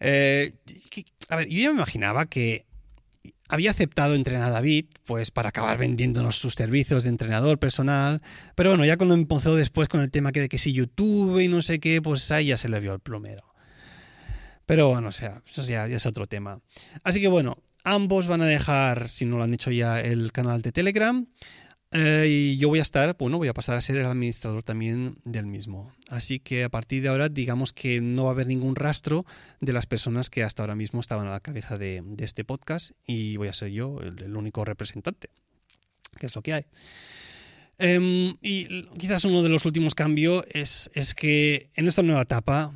Eh, 0.00 0.52
a 1.28 1.36
ver, 1.36 1.48
yo 1.48 1.60
ya 1.60 1.68
me 1.70 1.76
imaginaba 1.76 2.26
que 2.26 2.66
había 3.52 3.70
aceptado 3.70 4.14
entrenar 4.14 4.44
a 4.44 4.50
David, 4.50 4.86
pues 5.04 5.30
para 5.30 5.50
acabar 5.50 5.76
vendiéndonos 5.76 6.38
sus 6.38 6.54
servicios 6.54 7.04
de 7.04 7.10
entrenador 7.10 7.58
personal, 7.58 8.22
pero 8.54 8.70
bueno, 8.70 8.86
ya 8.86 8.96
cuando 8.96 9.14
empezó 9.14 9.54
después 9.54 9.90
con 9.90 10.00
el 10.00 10.10
tema 10.10 10.32
que 10.32 10.40
de 10.40 10.48
que 10.48 10.56
si 10.56 10.72
YouTube 10.72 11.38
y 11.38 11.48
no 11.48 11.60
sé 11.60 11.78
qué, 11.78 12.00
pues 12.00 12.30
ahí 12.30 12.46
ya 12.46 12.56
se 12.56 12.70
le 12.70 12.80
vio 12.80 12.94
el 12.94 13.00
plomero. 13.00 13.52
Pero 14.64 14.88
bueno, 14.88 15.08
o 15.08 15.12
sea, 15.12 15.42
eso 15.46 15.62
ya, 15.64 15.86
ya 15.86 15.96
es 15.96 16.06
otro 16.06 16.26
tema. 16.26 16.60
Así 17.04 17.20
que 17.20 17.28
bueno, 17.28 17.58
ambos 17.84 18.26
van 18.26 18.40
a 18.40 18.46
dejar, 18.46 19.10
si 19.10 19.26
no 19.26 19.36
lo 19.36 19.44
han 19.44 19.52
hecho 19.52 19.70
ya, 19.70 20.00
el 20.00 20.32
canal 20.32 20.62
de 20.62 20.72
Telegram. 20.72 21.26
Eh, 21.94 22.26
y 22.26 22.56
yo 22.56 22.68
voy 22.68 22.78
a 22.78 22.82
estar, 22.82 23.14
bueno, 23.18 23.36
voy 23.36 23.48
a 23.48 23.54
pasar 23.54 23.76
a 23.76 23.80
ser 23.82 23.96
el 23.96 24.06
administrador 24.06 24.62
también 24.62 25.16
del 25.24 25.46
mismo. 25.46 25.92
Así 26.08 26.38
que 26.38 26.64
a 26.64 26.70
partir 26.70 27.02
de 27.02 27.08
ahora, 27.08 27.28
digamos 27.28 27.74
que 27.74 28.00
no 28.00 28.24
va 28.24 28.30
a 28.30 28.32
haber 28.32 28.46
ningún 28.46 28.76
rastro 28.76 29.26
de 29.60 29.74
las 29.74 29.84
personas 29.84 30.30
que 30.30 30.42
hasta 30.42 30.62
ahora 30.62 30.74
mismo 30.74 31.00
estaban 31.00 31.26
a 31.26 31.30
la 31.30 31.40
cabeza 31.40 31.76
de, 31.76 32.02
este 32.18 32.44
podcast 32.44 32.92
y 33.06 33.36
voy 33.36 33.48
a 33.48 33.52
ser 33.52 33.70
yo 33.70 33.98
el, 34.00 34.34
único 34.36 34.64
representante, 34.64 35.28
que 36.18 36.26
es 36.26 36.34
lo 36.34 36.40
que 36.40 36.54
hay. 36.54 36.64
Em, 37.78 38.36
y 38.40 38.84
quizás 38.98 39.24
uno 39.26 39.42
de 39.42 39.50
los 39.50 39.66
últimos 39.66 39.94
cambios 39.94 40.44
es, 40.50 40.90
es 40.94 41.14
que 41.14 41.70
en 41.74 41.88
esta 41.88 42.02
nueva 42.02 42.22
etapa 42.22 42.72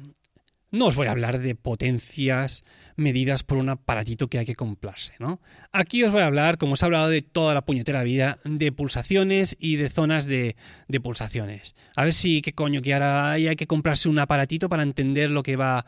no 0.71 0.87
os 0.87 0.97
voy 0.97 1.07
a 1.07 1.13
hablar 1.13 1.39
de 1.39 1.55
potencias 1.55 2.65
medidas 2.97 3.43
por 3.43 3.59
un 3.59 3.69
aparatito 3.69 4.29
que 4.29 4.39
hay 4.39 4.47
que 4.47 4.55
comprarse, 4.55 5.13
¿no? 5.19 5.41
Aquí 5.73 6.03
os 6.03 6.13
voy 6.13 6.23
a 6.23 6.27
hablar, 6.27 6.59
como 6.59 6.73
os 6.73 6.83
he 6.83 6.87
hablado 6.87 7.09
de 7.09 7.23
toda 7.23 7.55
la 7.55 7.65
puñetera 7.65 8.03
vida, 8.03 8.39
de 8.45 8.73
pulsaciones 8.73 9.57
y 9.61 9.77
de 9.77 9.89
zonas 9.89 10.27
de, 10.27 10.57
de 10.89 11.01
pulsaciones. 11.01 11.75
A 11.95 12.05
ver 12.05 12.13
si, 12.13 12.43
qué 12.43 12.53
coño, 12.53 12.83
que 12.83 12.95
ahora 12.95 13.33
hay 13.33 13.57
que 13.57 13.67
comprarse 13.67 14.09
un 14.09 14.19
aparatito 14.19 14.69
para 14.69 14.83
entender 14.83 15.31
lo 15.31 15.43
que 15.43 15.57
va 15.57 15.85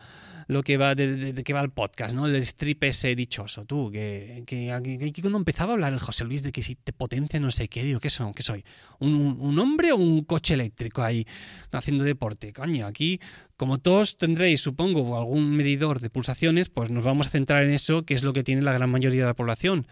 lo 0.48 0.62
que 0.62 0.78
va 0.78 0.94
de, 0.94 1.32
de, 1.34 1.44
que 1.44 1.52
va 1.52 1.60
el 1.60 1.70
podcast, 1.70 2.14
¿no? 2.14 2.26
El 2.26 2.34
strip 2.36 2.82
ese 2.84 3.14
dichoso, 3.14 3.66
tú, 3.66 3.90
que, 3.92 4.42
que, 4.46 5.12
cuando 5.20 5.36
empezaba 5.36 5.72
a 5.72 5.74
hablar 5.74 5.92
el 5.92 5.98
José 5.98 6.24
Luis 6.24 6.42
de 6.42 6.52
que 6.52 6.62
si 6.62 6.74
te 6.74 6.94
potencia 6.94 7.38
no 7.38 7.50
sé 7.50 7.68
qué, 7.68 7.84
digo, 7.84 8.00
¿qué 8.00 8.08
son? 8.08 8.32
¿Qué 8.32 8.42
soy? 8.42 8.64
¿Un, 8.98 9.36
un 9.38 9.58
hombre 9.58 9.92
o 9.92 9.96
un 9.96 10.24
coche 10.24 10.54
eléctrico 10.54 11.02
ahí 11.02 11.26
haciendo 11.70 12.02
deporte? 12.02 12.54
Coño, 12.54 12.86
aquí, 12.86 13.20
como 13.58 13.76
todos 13.76 14.16
tendréis, 14.16 14.62
supongo, 14.62 15.18
algún 15.18 15.54
medidor 15.54 16.00
de 16.00 16.08
pulsaciones, 16.08 16.70
pues 16.70 16.90
nos 16.90 17.04
vamos 17.04 17.26
a 17.26 17.30
centrar 17.30 17.62
en 17.62 17.70
eso, 17.70 18.06
que 18.06 18.14
es 18.14 18.22
lo 18.22 18.32
que 18.32 18.42
tiene 18.42 18.62
la 18.62 18.72
gran 18.72 18.90
mayoría 18.90 19.20
de 19.20 19.26
la 19.26 19.34
población. 19.34 19.86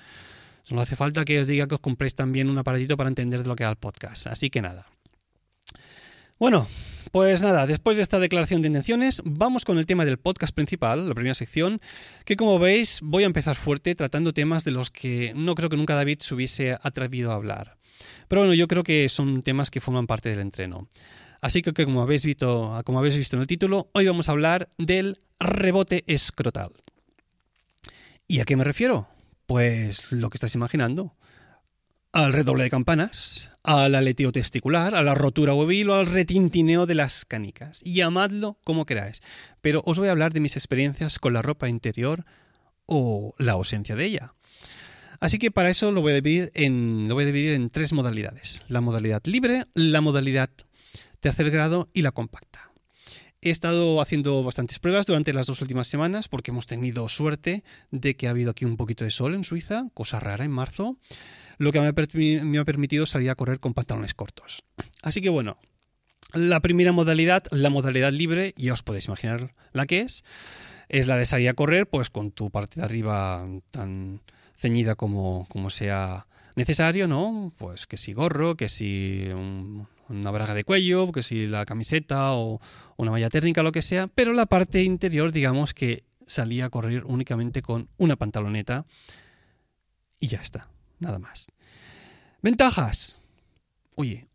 No 0.70 0.80
hace 0.80 0.96
falta 0.96 1.26
que 1.26 1.38
os 1.38 1.46
diga 1.46 1.68
que 1.68 1.75
os 1.75 1.80
compréis 1.80 2.14
también 2.14 2.48
un 2.48 2.56
aparatito 2.56 2.96
para 2.96 3.08
entender 3.08 3.42
de 3.42 3.48
lo 3.48 3.56
que 3.56 3.64
va 3.64 3.70
el 3.70 3.76
podcast. 3.76 4.26
Así 4.26 4.48
que 4.48 4.62
nada. 4.62 4.86
Bueno, 6.38 6.69
pues 7.12 7.40
nada, 7.40 7.66
después 7.66 7.97
de 7.97 8.02
esta 8.02 8.19
declaración 8.19 8.61
de 8.61 8.69
intenciones, 8.69 9.23
vamos 9.25 9.64
con 9.64 9.78
el 9.78 9.87
tema 9.87 10.05
del 10.05 10.19
podcast 10.19 10.55
principal, 10.55 11.09
la 11.09 11.14
primera 11.14 11.35
sección, 11.35 11.81
que 12.26 12.37
como 12.37 12.59
veis 12.59 13.00
voy 13.02 13.23
a 13.23 13.26
empezar 13.26 13.57
fuerte 13.57 13.95
tratando 13.95 14.35
temas 14.35 14.62
de 14.62 14.71
los 14.71 14.90
que 14.90 15.33
no 15.35 15.55
creo 15.55 15.71
que 15.71 15.78
nunca 15.78 15.95
David 15.95 16.19
se 16.21 16.35
hubiese 16.35 16.76
atrevido 16.83 17.33
a 17.33 17.37
hablar. 17.37 17.78
Pero 18.28 18.43
bueno, 18.43 18.52
yo 18.52 18.69
creo 18.69 18.83
que 18.83 19.09
son 19.09 19.40
temas 19.40 19.71
que 19.71 19.81
forman 19.81 20.07
parte 20.07 20.28
del 20.28 20.40
entreno. 20.40 20.88
Así 21.40 21.62
que 21.62 21.73
como 21.73 22.02
habéis 22.02 22.23
visto, 22.23 22.83
como 22.85 22.99
habéis 22.99 23.16
visto 23.16 23.37
en 23.37 23.40
el 23.40 23.49
título, 23.49 23.88
hoy 23.95 24.07
vamos 24.07 24.28
a 24.28 24.33
hablar 24.33 24.69
del 24.76 25.16
rebote 25.40 26.05
escrotal. 26.07 26.73
¿Y 28.28 28.40
a 28.40 28.45
qué 28.45 28.57
me 28.57 28.64
refiero? 28.64 29.09
Pues 29.47 30.12
lo 30.12 30.28
que 30.28 30.37
estás 30.37 30.55
imaginando 30.55 31.16
al 32.16 32.32
redoble 32.32 32.64
de 32.64 32.70
campanas, 32.70 33.50
al 33.62 33.94
aleteo 33.94 34.32
testicular, 34.32 34.94
a 34.94 35.02
la 35.02 35.14
rotura 35.14 35.52
huevil 35.52 35.90
o 35.90 35.96
al 35.96 36.06
retintineo 36.06 36.87
de 36.87 36.94
las 36.94 37.26
canicas. 37.26 37.82
Llamadlo 37.82 38.58
como 38.64 38.87
queráis. 38.87 39.20
Pero 39.61 39.82
os 39.85 39.99
voy 39.99 40.08
a 40.08 40.12
hablar 40.12 40.32
de 40.32 40.40
mis 40.40 40.56
experiencias 40.56 41.18
con 41.18 41.35
la 41.35 41.42
ropa 41.42 41.68
interior 41.68 42.25
o 42.87 43.35
la 43.37 43.52
ausencia 43.52 43.96
de 43.96 44.06
ella. 44.06 44.32
Así 45.20 45.38
que 45.38 45.50
para 45.50 45.68
eso 45.68 45.92
lo 45.92 46.00
voy 46.00 46.12
a 46.12 46.14
dividir 46.14 46.52
en, 46.54 47.04
lo 47.06 47.16
voy 47.16 47.25
a 47.25 47.26
dividir 47.26 47.52
en 47.52 47.68
tres 47.68 47.92
modalidades. 47.92 48.62
La 48.66 48.80
modalidad 48.80 49.20
libre, 49.26 49.66
la 49.75 50.00
modalidad 50.00 50.49
tercer 51.20 51.50
grado 51.50 51.90
y 51.92 52.00
la 52.00 52.12
compacta. 52.12 52.70
He 53.42 53.50
estado 53.50 54.00
haciendo 54.00 54.42
bastantes 54.42 54.78
pruebas 54.78 55.04
durante 55.04 55.35
las 55.35 55.49
dos 55.49 55.61
últimas 55.61 55.87
semanas 55.87 56.28
porque 56.28 56.50
hemos 56.50 56.66
tenido 56.66 57.11
suerte 57.11 57.62
de 57.90 58.16
que 58.16 58.26
ha 58.26 58.30
habido 58.30 58.52
aquí 58.52 58.64
un 58.64 58.78
poquito 58.78 59.04
de 59.04 59.11
sol 59.11 59.35
en 59.35 59.44
Suiza, 59.44 59.90
cosa 59.92 60.18
rara 60.18 60.46
en 60.46 60.50
marzo 60.50 60.96
lo 61.58 61.72
que 61.72 61.80
me 61.80 62.58
ha 62.58 62.64
permitido 62.64 63.06
salir 63.06 63.30
a 63.30 63.34
correr 63.34 63.60
con 63.60 63.75
pantalones 63.75 64.14
cortos. 64.14 64.64
Así 65.02 65.20
que 65.20 65.28
bueno, 65.28 65.58
la 66.32 66.60
primera 66.60 66.92
modalidad, 66.92 67.44
la 67.50 67.70
modalidad 67.70 68.12
libre, 68.12 68.54
ya 68.56 68.72
os 68.72 68.82
podéis 68.82 69.06
imaginar 69.06 69.54
la 69.72 69.86
que 69.86 70.00
es, 70.00 70.25
es 70.88 71.06
la 71.06 71.16
de 71.16 71.26
salir 71.26 71.48
a 71.48 71.54
correr 71.54 71.86
pues 71.88 72.10
con 72.10 72.30
tu 72.30 72.50
parte 72.50 72.80
de 72.80 72.86
arriba 72.86 73.46
tan 73.70 74.20
ceñida 74.56 74.94
como, 74.94 75.46
como 75.48 75.70
sea 75.70 76.26
necesario, 76.56 77.06
¿no? 77.06 77.52
Pues 77.56 77.86
que 77.86 77.96
si 77.96 78.12
gorro, 78.12 78.56
que 78.56 78.68
si 78.68 79.28
una 80.08 80.30
braga 80.30 80.54
de 80.54 80.64
cuello, 80.64 81.12
que 81.12 81.22
si 81.22 81.46
la 81.46 81.64
camiseta 81.64 82.32
o 82.32 82.60
una 82.96 83.10
malla 83.10 83.30
térmica, 83.30 83.62
lo 83.62 83.72
que 83.72 83.82
sea, 83.82 84.06
pero 84.08 84.32
la 84.32 84.46
parte 84.46 84.82
interior, 84.82 85.32
digamos 85.32 85.75
que 85.75 86.04
salía 86.26 86.66
a 86.66 86.70
correr 86.70 87.04
únicamente 87.04 87.62
con 87.62 87.88
una 87.98 88.16
pantaloneta 88.16 88.86
y 90.18 90.28
ya 90.28 90.40
está. 90.40 90.68
Nada 90.99 91.19
más. 91.19 91.53
Ventajas. 92.43 93.25
Oye, 93.95 94.29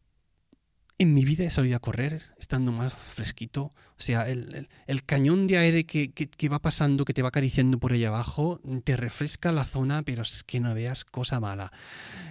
en 1.02 1.16
mi 1.16 1.26
vida 1.26 1.46
he 1.46 1.50
salido 1.50 1.78
a 1.78 1.80
correr 1.80 2.22
estando 2.38 2.72
más 2.72 2.94
fresquito. 2.94 3.74
O 3.98 4.04
sea, 4.04 4.30
el, 4.30 4.68
cañón 5.06 5.48
de 5.48 5.58
aire 5.58 5.86
que, 5.86 6.50
va 6.50 6.60
pasando, 6.60 7.06
que 7.06 7.14
te 7.14 7.24
va 7.24 7.30
acariciando 7.30 7.80
por 7.80 7.94
ahí 7.94 8.06
abajo, 8.06 8.62
te 8.84 8.96
refresca 8.98 9.52
la 9.52 9.66
zona, 9.66 10.04
pero 10.04 10.22
es 10.22 10.44
que 10.44 10.60
no 10.60 10.74
veas 10.76 11.04
cosa 11.04 11.40
mala. 11.40 11.72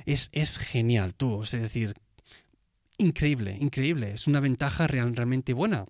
Es, 0.06 0.28
es 0.32 0.58
genial, 0.58 1.14
tú. 1.14 1.42
Es 1.42 1.50
decir, 1.50 1.94
increíble, 2.96 3.56
increíble. 3.60 4.12
Es 4.12 4.28
una 4.28 4.38
ventaja 4.38 4.86
realmente 4.86 5.52
buena. 5.52 5.86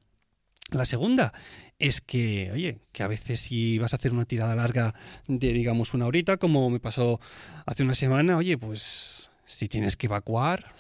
La 0.71 0.85
segunda 0.85 1.33
es 1.79 2.01
que, 2.01 2.51
oye, 2.53 2.81
que 2.93 3.03
a 3.03 3.09
veces 3.09 3.41
si 3.41 3.79
vas 3.79 3.93
a 3.93 3.97
hacer 3.97 4.13
una 4.13 4.25
tirada 4.25 4.55
larga 4.55 4.95
de, 5.27 5.53
digamos, 5.53 5.95
una 5.95 6.07
horita, 6.07 6.37
como 6.37 6.71
me 6.71 6.81
pasó 6.81 7.21
hace 7.67 7.83
una 7.83 7.95
semana, 7.95 8.37
oye, 8.37 8.59
pues 8.59 9.31
si 9.47 9.69
tienes 9.69 9.97
que 9.97 10.07
evacuar, 10.07 10.73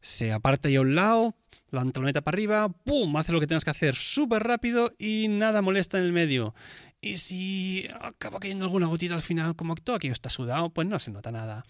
se 0.00 0.32
aparta 0.32 0.68
ya 0.68 0.78
a 0.78 0.82
un 0.82 0.94
lado, 0.94 1.36
la 1.70 1.80
antoneta 1.80 2.22
para 2.22 2.36
arriba, 2.36 2.68
¡pum! 2.68 3.16
Hace 3.16 3.32
lo 3.32 3.40
que 3.40 3.46
tengas 3.46 3.64
que 3.64 3.70
hacer 3.70 3.96
súper 3.96 4.42
rápido 4.44 4.92
y 4.98 5.26
nada 5.28 5.62
molesta 5.62 5.98
en 5.98 6.04
el 6.04 6.12
medio. 6.12 6.54
Y 7.00 7.18
si 7.18 7.86
acaba 8.00 8.40
cayendo 8.40 8.64
alguna 8.64 8.86
gotita 8.86 9.14
al 9.14 9.20
final, 9.20 9.56
como 9.56 9.74
todo 9.74 9.96
aquello 9.96 10.14
está 10.14 10.30
sudado, 10.30 10.70
pues 10.70 10.88
no 10.88 10.98
se 10.98 11.10
nota 11.10 11.30
nada. 11.30 11.64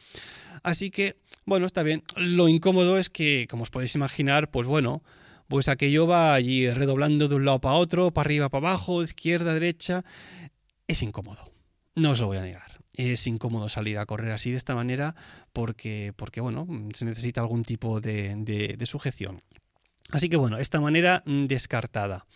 Así 0.63 0.91
que, 0.91 1.17
bueno, 1.45 1.67
está 1.67 1.83
bien. 1.83 2.05
Lo 2.15 2.49
incómodo 2.49 2.99
es 2.99 3.11
que, 3.11 3.49
como 3.51 3.65
os 3.65 3.71
podéis 3.71 3.97
imaginar, 3.97 4.51
pues 4.51 4.69
bueno, 4.69 5.03
pues 5.49 5.69
aquello 5.69 6.07
va 6.07 6.35
allí 6.35 6.71
redoblando 6.71 7.29
de 7.29 7.35
un 7.35 7.45
lado 7.45 7.61
para 7.61 7.77
otro, 7.77 8.13
para 8.13 8.27
arriba, 8.27 8.49
para 8.49 8.69
abajo, 8.69 9.03
izquierda, 9.03 9.55
derecha. 9.55 10.05
Es 10.87 11.03
incómodo, 11.03 11.53
no 11.95 12.11
os 12.13 12.21
lo 12.21 12.27
voy 12.27 12.39
a 12.39 12.43
negar. 12.43 12.81
Es 12.93 13.27
incómodo 13.27 13.69
salir 13.69 13.99
a 13.99 14.07
correr 14.07 14.33
así 14.33 14.51
de 14.51 14.57
esta 14.57 14.75
manera 14.75 15.15
porque, 15.53 16.13
porque 16.17 16.41
bueno, 16.41 16.67
se 16.95 17.05
necesita 17.05 17.41
algún 17.41 17.65
tipo 17.65 18.01
de, 18.01 18.37
de 18.79 18.87
sujeción. 18.87 19.43
Así 20.11 20.29
que 20.29 20.37
bueno, 20.37 20.59
esta 20.59 20.81
manera 20.81 21.23
descartada, 21.27 22.27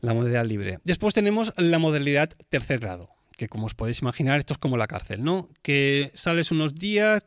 la 0.00 0.14
modalidad 0.14 0.46
libre. 0.46 0.78
Después 0.84 1.12
tenemos 1.12 1.52
la 1.56 1.78
modalidad 1.78 2.30
tercer 2.48 2.78
grado. 2.78 3.08
que 3.36 3.48
como 3.48 3.66
os 3.66 3.74
podéis 3.74 4.00
imaginar, 4.00 4.38
esto 4.38 4.54
es 4.54 4.58
como 4.58 4.76
la 4.76 4.86
cárcel, 4.86 5.24
¿no? 5.24 5.48
Que 5.62 6.12
sales 6.14 6.50
unos 6.50 6.74
días, 6.74 7.24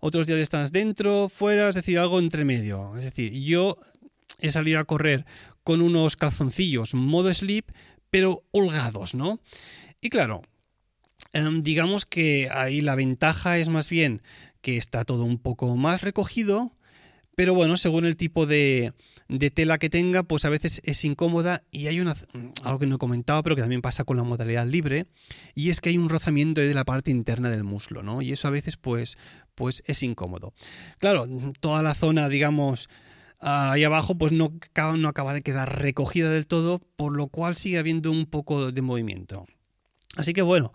otros 0.00 0.26
días 0.26 0.38
estás 0.38 0.72
dentro, 0.72 1.28
fuera, 1.28 1.68
es 1.68 1.74
decir, 1.74 1.98
algo 1.98 2.18
entre 2.18 2.44
medio. 2.44 2.96
Es 2.96 3.04
decir, 3.04 3.32
yo 3.32 3.78
he 4.40 4.50
salido 4.50 4.80
a 4.80 4.84
correr 4.84 5.24
con 5.62 5.82
unos 5.82 6.16
calzoncillos 6.16 6.94
modo 6.94 7.32
sleep, 7.32 7.72
pero 8.10 8.44
holgados, 8.50 9.14
¿no? 9.14 9.40
Y 10.00 10.10
claro, 10.10 10.42
em, 11.32 11.62
digamos 11.62 12.06
que 12.06 12.48
ahí 12.50 12.80
la 12.80 12.96
ventaja 12.96 13.58
es 13.58 13.68
más 13.68 13.88
bien 13.88 14.22
que 14.60 14.76
está 14.76 15.04
todo 15.04 15.24
un 15.24 15.38
poco 15.38 15.76
más 15.76 16.02
recogido, 16.02 16.72
pero 17.40 17.54
bueno, 17.54 17.78
según 17.78 18.04
el 18.04 18.16
tipo 18.16 18.44
de, 18.44 18.92
tela 19.54 19.78
que 19.78 19.88
tenga, 19.88 20.24
pues 20.24 20.44
a 20.44 20.50
veces 20.50 20.82
es 20.84 21.02
incómoda 21.06 21.62
y 21.70 21.86
hay 21.86 22.00
una, 22.00 22.14
algo 22.64 22.78
que 22.78 22.86
no 22.86 22.96
he 22.96 22.98
comentado, 22.98 23.42
pero 23.42 23.56
que 23.56 23.62
también 23.62 23.80
pasa 23.80 24.04
con 24.04 24.18
la 24.18 24.24
modalidad 24.24 24.66
libre, 24.66 25.06
y 25.54 25.70
es 25.70 25.80
que 25.80 25.88
hay 25.88 25.96
un 25.96 26.10
rozamiento 26.10 26.60
de 26.60 26.74
la 26.74 26.84
parte 26.84 27.10
interna 27.10 27.48
del 27.48 27.64
muslo, 27.64 28.02
¿no? 28.02 28.20
Y 28.20 28.32
eso 28.32 28.48
a 28.48 28.50
veces 28.50 28.76
pues, 28.76 29.16
pues 29.54 29.82
es 29.86 30.02
incómodo. 30.02 30.52
Claro, 30.98 31.26
toda 31.60 31.82
la 31.82 31.94
zona, 31.94 32.28
digamos, 32.28 32.90
ahí 33.40 33.84
abajo 33.84 34.16
pues 34.16 34.32
no, 34.32 34.52
no 34.96 35.08
acaba 35.08 35.34
de 35.34 35.42
quedar 35.42 35.80
recogida 35.80 36.30
del 36.30 36.46
todo, 36.46 36.78
por 36.96 37.16
lo 37.16 37.28
cual 37.28 37.56
sigue 37.56 37.78
habiendo 37.78 38.10
un 38.10 38.26
poco 38.26 38.70
de 38.70 38.82
movimiento. 38.82 39.46
Así 40.16 40.32
que 40.32 40.42
bueno, 40.42 40.72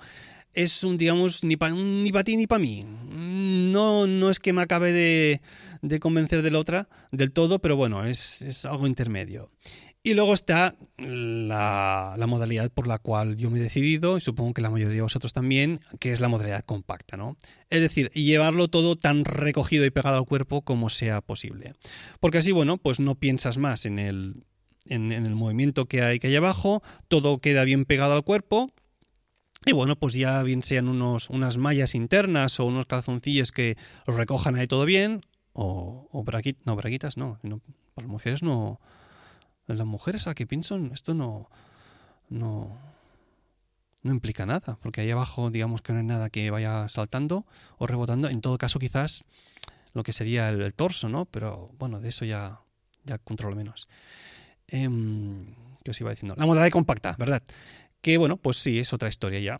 es 0.53 0.83
un, 0.83 0.97
digamos, 0.97 1.43
ni 1.43 1.57
para 1.57 1.73
ni 1.73 2.11
ti 2.11 2.37
ni 2.37 2.47
para 2.47 2.59
mí. 2.59 2.85
No, 3.09 4.07
no 4.07 4.29
es 4.29 4.39
que 4.39 4.53
me 4.53 4.61
acabe 4.61 4.91
de, 4.91 5.41
de 5.81 5.99
convencer 5.99 6.41
de 6.41 6.51
la 6.51 6.59
otra 6.59 6.87
del 7.11 7.31
todo, 7.31 7.59
pero 7.59 7.75
bueno, 7.75 8.05
es, 8.05 8.41
es 8.41 8.65
algo 8.65 8.87
intermedio. 8.87 9.51
Y 10.05 10.13
luego 10.13 10.35
está 10.35 10.75
la, 10.99 12.15
modalidad 12.27 12.69
por 12.69 12.85
la 12.85 12.99
cual 12.99 13.37
yo 13.37 13.49
me 13.49 13.57
he 13.57 13.63
decidido, 13.63 14.17
y 14.17 14.21
supongo 14.21 14.53
que 14.53 14.61
la 14.61 14.69
mayoría 14.69 14.97
de 14.97 15.01
vosotros 15.01 15.33
también, 15.33 15.79
que 15.99 16.11
es 16.11 16.19
la 16.19 16.29
modalidad 16.29 16.63
compacta, 16.63 17.17
¿no? 17.17 17.37
Es 17.71 17.81
decir, 17.81 18.11
llevarlo 18.11 18.67
todo 18.67 18.97
tan 18.97 19.25
recogido 19.25 19.83
y 19.83 19.89
pegado 19.89 20.17
al 20.17 20.25
cuerpo 20.25 20.61
como 20.61 20.91
sea 20.91 21.21
posible. 21.21 21.73
Porque 22.19 22.37
así, 22.37 22.51
bueno, 22.51 22.77
pues 22.77 22.99
no 22.99 23.15
piensas 23.15 23.57
más 23.57 23.87
en 23.87 23.97
el, 23.97 24.43
en, 24.85 25.11
el 25.11 25.33
movimiento 25.33 25.87
que 25.87 26.03
hay, 26.03 26.19
que 26.19 26.27
hay 26.27 26.35
abajo, 26.35 26.83
todo 27.07 27.39
queda 27.39 27.63
bien 27.63 27.85
pegado 27.85 28.13
al 28.13 28.23
cuerpo, 28.23 28.69
y 29.65 29.71
bueno, 29.71 29.95
pues 29.95 30.13
ya 30.13 30.43
bien 30.43 30.61
sean 30.61 30.87
unos, 30.87 31.31
unas 31.31 31.57
mallas 31.57 31.95
internas 31.95 32.59
o 32.59 32.65
unos 32.65 32.85
calzoncillos 32.85 33.51
que 33.51 33.75
recojan 34.05 34.55
ahí 34.55 34.67
todo 34.67 34.85
bien, 34.85 35.21
o, 35.53 36.07
o 36.11 36.23
no, 36.63 36.75
braguitas 36.75 37.17
no, 37.17 37.39
no, 37.41 37.59
para 37.95 38.07
mujeres 38.07 38.43
no, 38.43 38.79
las 39.67 39.85
mujeres 39.87 40.27
a 40.27 40.35
que 40.35 40.45
piensan, 40.45 40.91
esto 40.93 41.13
no, 41.13 41.49
no, 42.29 42.77
no 44.03 44.11
implica 44.13 44.45
nada, 44.45 44.77
porque 44.81 45.01
ahí 45.01 45.11
abajo 45.11 45.49
digamos 45.49 45.81
que 45.81 45.93
no 45.93 45.99
hay 45.99 46.05
nada 46.05 46.29
que 46.29 46.49
vaya 46.51 46.87
saltando 46.89 47.45
o 47.77 47.87
rebotando, 47.87 48.29
en 48.29 48.41
todo 48.41 48.57
caso 48.57 48.79
quizás 48.79 49.25
lo 49.93 50.03
que 50.03 50.13
sería 50.13 50.49
el, 50.49 50.73
torso, 50.73 51.09
¿no? 51.09 51.25
Pero 51.25 51.71
bueno, 51.79 51.99
de 51.99 52.09
eso 52.09 52.25
ya, 52.25 52.59
ya 53.05 53.17
controlo 53.17 53.55
menos. 53.55 53.87
Eh, 54.67 54.89
¿Qué 55.83 55.91
os 55.91 56.01
iba 56.01 56.09
diciendo? 56.09 56.35
La 56.37 56.45
modalidad 56.45 56.71
compacta, 56.71 57.15
¿verdad? 57.17 57.43
que 58.05 58.19
bueno, 58.19 58.37
pues 58.37 58.57
sí, 58.57 58.77
es 58.77 58.93
otra 58.93 59.09
historia 59.09 59.39
ya. 59.39 59.59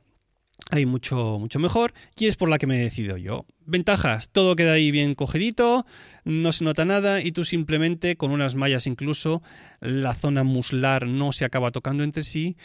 Hay 0.72 0.86
mucho, 0.86 1.38
mucho 1.40 1.60
mejor 1.60 1.94
y 2.18 2.26
es 2.26 2.38
por 2.38 2.50
la 2.50 2.58
que 2.58 2.66
me 2.66 2.80
he 2.80 2.84
decidido 2.84 3.18
yo. 3.18 3.46
Ventajas, 3.66 4.30
todo 4.30 4.56
queda 4.56 4.74
ahí 4.74 4.90
bien 4.90 5.14
cogedito, 5.14 5.86
no 6.24 6.52
se 6.52 6.64
nota 6.64 6.86
nada 6.86 7.22
y 7.22 7.32
tú 7.32 7.46
simplemente 7.46 8.16
con 8.16 8.32
unas 8.32 8.56
mallas 8.56 8.88
incluso 8.88 9.44
la 9.80 10.16
zona 10.16 10.44
muslar 10.44 11.08
no 11.08 11.34
se 11.34 11.46
acaba 11.46 11.72
tocando 11.72 12.04
entre 12.04 12.24
sí 12.24 12.58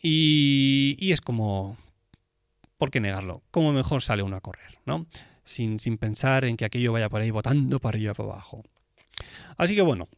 y, 0.00 0.96
y 1.00 1.12
es 1.12 1.20
como, 1.20 1.76
¿por 2.76 2.90
qué 2.90 3.00
negarlo? 3.00 3.42
Como 3.50 3.72
mejor 3.72 4.02
sale 4.02 4.22
uno 4.22 4.36
a 4.36 4.40
correr, 4.40 4.78
¿no? 4.86 5.06
Sin, 5.44 5.80
sin 5.80 5.98
pensar 5.98 6.44
en 6.44 6.56
que 6.56 6.64
aquello 6.64 6.92
vaya 6.92 7.08
por 7.08 7.22
ahí 7.22 7.30
botando 7.30 7.80
para 7.80 7.96
arriba 7.96 8.14
para 8.14 8.30
abajo. 8.30 8.62
Así 9.56 9.74
que 9.74 9.82
bueno, 9.82 10.08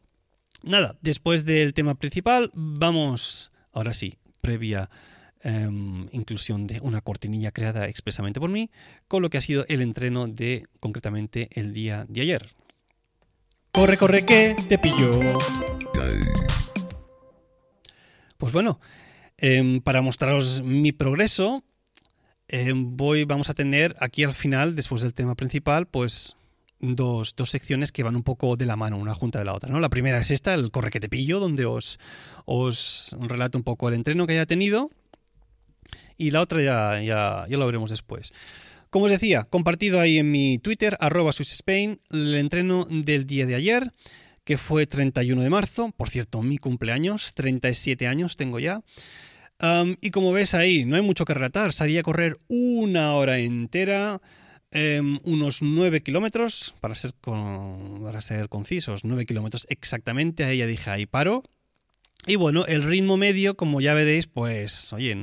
nada, 0.63 0.97
después 1.01 1.45
del 1.45 1.73
tema 1.73 1.95
principal, 1.95 2.51
vamos 2.53 3.51
ahora 3.71 3.93
sí, 3.93 4.19
previa 4.41 4.89
Em, 5.43 6.07
inclusión 6.11 6.67
de 6.67 6.79
una 6.81 7.01
cortinilla 7.01 7.51
creada 7.51 7.87
expresamente 7.87 8.39
por 8.39 8.51
mí, 8.51 8.69
con 9.07 9.23
lo 9.23 9.31
que 9.31 9.39
ha 9.39 9.41
sido 9.41 9.65
el 9.69 9.81
entreno 9.81 10.27
de 10.27 10.67
concretamente 10.79 11.49
el 11.53 11.73
día 11.73 12.05
de 12.07 12.21
ayer. 12.21 12.49
Corre, 13.71 13.97
corre, 13.97 14.23
que 14.23 14.55
te 14.69 14.77
pillo. 14.77 15.19
Pues 18.37 18.53
bueno, 18.53 18.79
em, 19.37 19.81
para 19.81 20.03
mostraros 20.03 20.61
mi 20.61 20.91
progreso, 20.91 21.63
em, 22.47 22.95
voy, 22.95 23.25
vamos 23.25 23.49
a 23.49 23.55
tener 23.55 23.95
aquí 23.99 24.23
al 24.23 24.33
final, 24.33 24.75
después 24.75 25.01
del 25.01 25.15
tema 25.15 25.33
principal, 25.33 25.87
pues 25.87 26.37
dos, 26.79 27.35
dos, 27.35 27.49
secciones 27.49 27.91
que 27.91 28.03
van 28.03 28.15
un 28.15 28.23
poco 28.23 28.57
de 28.57 28.67
la 28.67 28.75
mano, 28.75 28.97
una 28.97 29.15
junta 29.15 29.39
de 29.39 29.45
la 29.45 29.55
otra. 29.55 29.71
¿no? 29.71 29.79
La 29.79 29.89
primera 29.89 30.19
es 30.19 30.29
esta, 30.29 30.53
el 30.53 30.69
corre 30.69 30.91
que 30.91 30.99
te 30.99 31.09
pillo, 31.09 31.39
donde 31.39 31.65
os, 31.65 31.99
os 32.45 33.15
relato 33.19 33.57
un 33.57 33.63
poco 33.63 33.89
el 33.89 33.95
entreno 33.95 34.27
que 34.27 34.33
haya 34.33 34.45
tenido 34.45 34.91
y 36.21 36.29
la 36.29 36.41
otra 36.41 36.61
ya, 36.61 37.01
ya, 37.01 37.45
ya 37.49 37.57
lo 37.57 37.65
veremos 37.65 37.89
después. 37.89 38.31
Como 38.91 39.05
os 39.05 39.11
decía, 39.11 39.45
compartido 39.45 39.99
ahí 39.99 40.19
en 40.19 40.29
mi 40.29 40.59
Twitter, 40.59 40.95
arroba 40.99 41.31
Spain, 41.31 41.99
el 42.11 42.35
entreno 42.35 42.85
del 42.89 43.25
día 43.25 43.47
de 43.47 43.55
ayer, 43.55 43.91
que 44.43 44.57
fue 44.57 44.85
31 44.85 45.41
de 45.41 45.49
marzo, 45.49 45.91
por 45.97 46.09
cierto, 46.09 46.43
mi 46.43 46.59
cumpleaños, 46.59 47.33
37 47.33 48.07
años 48.07 48.37
tengo 48.37 48.59
ya. 48.59 48.81
y 50.01 50.09
como 50.09 50.31
ves 50.31 50.55
ahí, 50.55 50.85
no 50.85 50.95
hay 50.95 51.03
mucho 51.03 51.23
que 51.23 51.35
relatar, 51.35 51.71
salí 51.71 51.97
a 51.97 52.03
correr 52.03 52.37
una 52.47 53.13
hora 53.13 53.37
entera, 53.37 54.19
em, 54.71 55.19
unos 55.23 55.61
9 55.61 56.01
kilómetros, 56.01 56.73
para 56.81 56.95
ser, 56.95 57.13
para 57.13 58.21
ser 58.21 58.49
concisos, 58.49 59.03
9 59.03 59.25
kilómetros 59.25 59.67
exactamente, 59.69 60.43
ahí 60.43 60.57
ya 60.57 60.65
dije, 60.65 60.89
ahí 60.89 61.05
paro, 61.05 61.43
y 62.27 62.35
bueno, 62.35 62.65
el 62.65 62.83
ritmo 62.83 63.17
medio, 63.17 63.55
como 63.55 63.81
ya 63.81 63.93
veréis, 63.93 64.27
pues, 64.27 64.93
oye, 64.93 65.15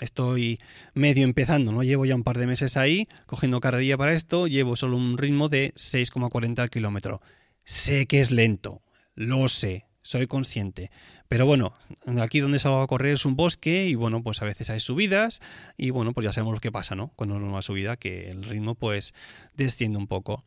estoy 0.00 0.58
medio 0.94 1.24
empezando, 1.24 1.72
¿no? 1.72 1.82
Llevo 1.82 2.04
ya 2.06 2.14
un 2.14 2.24
par 2.24 2.38
de 2.38 2.46
meses 2.46 2.76
ahí, 2.76 3.08
cogiendo 3.26 3.60
carrería 3.60 3.96
para 3.96 4.12
esto, 4.12 4.46
llevo 4.46 4.76
solo 4.76 4.96
un 4.96 5.18
ritmo 5.18 5.48
de 5.48 5.72
6,40 5.74 6.58
al 6.58 6.70
kilómetro. 6.70 7.20
Sé 7.64 8.06
que 8.06 8.20
es 8.20 8.30
lento, 8.30 8.82
lo 9.14 9.48
sé, 9.48 9.86
soy 10.02 10.26
consciente. 10.26 10.90
Pero 11.28 11.46
bueno, 11.46 11.74
aquí 12.18 12.40
donde 12.40 12.60
salgo 12.60 12.80
a 12.80 12.86
correr 12.86 13.14
es 13.14 13.24
un 13.24 13.34
bosque 13.34 13.88
y 13.88 13.96
bueno, 13.96 14.22
pues 14.22 14.40
a 14.40 14.44
veces 14.44 14.70
hay 14.70 14.78
subidas 14.78 15.40
y 15.76 15.90
bueno, 15.90 16.12
pues 16.12 16.24
ya 16.24 16.32
sabemos 16.32 16.54
lo 16.54 16.60
que 16.60 16.70
pasa, 16.70 16.94
¿no? 16.94 17.08
Con 17.16 17.32
una 17.32 17.62
subida, 17.62 17.96
que 17.96 18.30
el 18.30 18.44
ritmo 18.44 18.76
pues 18.76 19.14
desciende 19.54 19.98
un 19.98 20.06
poco. 20.06 20.44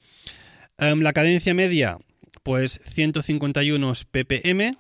Em, 0.78 1.02
la 1.02 1.12
cadencia 1.12 1.54
media, 1.54 1.98
pues 2.44 2.80
151 2.86 3.94
ppm, 4.12 4.78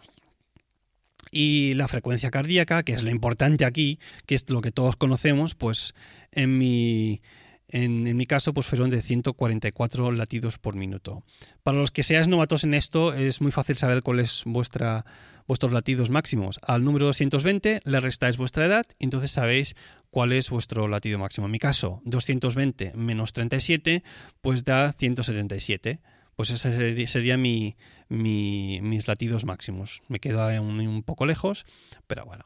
y 1.31 1.73
la 1.75 1.87
frecuencia 1.87 2.31
cardíaca, 2.31 2.83
que 2.83 2.93
es 2.93 3.03
lo 3.03 3.09
importante 3.09 3.65
aquí, 3.65 3.99
que 4.25 4.35
es 4.35 4.49
lo 4.49 4.61
que 4.61 4.71
todos 4.71 4.95
conocemos, 4.95 5.55
pues 5.55 5.93
en 6.31 6.57
mi, 6.57 7.21
en, 7.67 8.15
mi 8.17 8.25
caso 8.25 8.53
pues 8.53 8.65
fueron 8.65 8.89
de 8.89 9.01
144 9.01 10.11
latidos 10.11 10.57
por 10.57 10.75
minuto. 10.75 11.23
Para 11.63 11.77
los 11.77 11.91
que 11.91 12.03
seáis 12.03 12.27
novatos 12.27 12.63
en 12.63 12.73
esto, 12.73 13.13
es 13.13 13.41
muy 13.41 13.51
fácil 13.51 13.77
saber 13.77 14.01
cuál 14.01 14.19
es 14.19 14.43
vuestros 14.45 15.71
latidos 15.71 16.09
máximos. 16.09 16.59
Al 16.63 16.83
número 16.83 17.05
220 17.05 17.81
le 17.83 17.99
restáis 17.99 18.37
vuestra 18.37 18.65
edad 18.65 18.85
entonces 18.97 19.31
sabéis 19.31 19.75
cuál 20.09 20.31
es 20.31 20.49
vuestro 20.49 20.87
latido 20.87 21.19
máximo. 21.19 21.45
En 21.45 21.51
mi 21.51 21.59
caso, 21.59 22.01
220 22.05 22.93
menos 22.95 23.33
37, 23.33 24.03
pues 24.41 24.63
da 24.63 24.91
177 24.93 25.99
pues 26.39 26.51
ese 26.51 27.05
sería 27.07 27.35
mi, 27.35 27.75
mis 28.07 29.07
latidos 29.09 29.43
máximos. 29.43 30.01
Me 30.07 30.21
quedo 30.21 30.47
un, 30.61 30.79
un, 30.79 31.03
poco 31.03 31.25
lejos, 31.25 31.65
pero 32.07 32.23
bueno. 32.23 32.45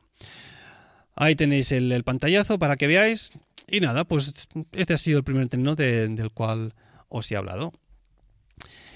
Ahí 1.16 1.36
tenéis 1.36 1.72
el, 1.72 2.04
pantallazo 2.04 2.58
para 2.58 2.76
que 2.76 2.88
veáis. 2.88 3.34
Y 3.70 3.82
nada, 3.82 4.04
pues 4.04 4.48
este 4.72 4.96
ha 4.96 4.98
sido 4.98 5.20
el 5.20 5.24
primer 5.24 5.44
entreno 5.44 5.76
del 5.76 6.32
cual 6.32 6.74
os 7.08 7.32
he 7.32 7.36
hablado. 7.36 7.72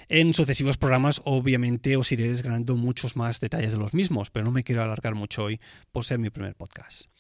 En 0.09 0.33
sucesivos 0.33 0.77
programas, 0.77 1.21
obviamente, 1.25 1.95
os 1.95 2.11
iré 2.11 2.27
desgranando 2.27 2.75
muchos 2.75 3.15
más 3.15 3.39
detalles 3.39 3.73
de 3.73 3.77
los 3.77 3.93
mismos, 3.93 4.31
pero 4.31 4.45
no 4.45 4.51
me 4.51 4.63
quiero 4.63 4.81
alargar 4.81 5.13
mucho 5.13 5.43
hoy 5.43 5.61
por 5.91 6.05
ser 6.05 6.17
mi 6.17 6.31
primer 6.31 6.55
podcast. 6.55 7.11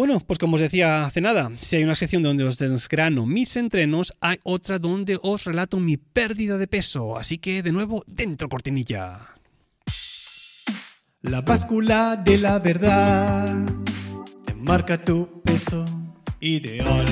Bueno, 0.00 0.18
pues 0.18 0.38
como 0.38 0.54
os 0.56 0.62
decía 0.62 1.04
hace 1.04 1.20
nada, 1.20 1.52
si 1.60 1.76
hay 1.76 1.84
una 1.84 1.94
sección 1.94 2.22
donde 2.22 2.44
os 2.44 2.56
desgrano 2.56 3.26
mis 3.26 3.54
entrenos, 3.56 4.14
hay 4.22 4.38
otra 4.44 4.78
donde 4.78 5.18
os 5.20 5.44
relato 5.44 5.78
mi 5.78 5.98
pérdida 5.98 6.56
de 6.56 6.66
peso. 6.66 7.18
Así 7.18 7.36
que, 7.36 7.62
de 7.62 7.70
nuevo, 7.70 8.02
dentro 8.06 8.48
cortinilla. 8.48 9.34
La 11.20 11.42
báscula 11.42 12.16
de 12.16 12.38
la 12.38 12.58
verdad 12.60 13.54
te 14.46 14.54
marca 14.54 15.04
tu 15.04 15.42
peso 15.42 15.84
ideal. 16.40 17.04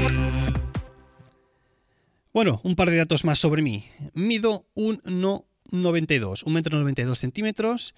Bueno, 2.33 2.63
un 2.65 2.75
par 2.75 2.89
de 2.89 2.97
datos 2.97 3.23
más 3.23 3.39
sobre 3.39 3.61
mí. 3.61 3.85
Mido 4.15 4.65
1,92, 4.77 6.43
1,92 6.43 7.05
m 7.05 7.17
centímetros 7.17 7.95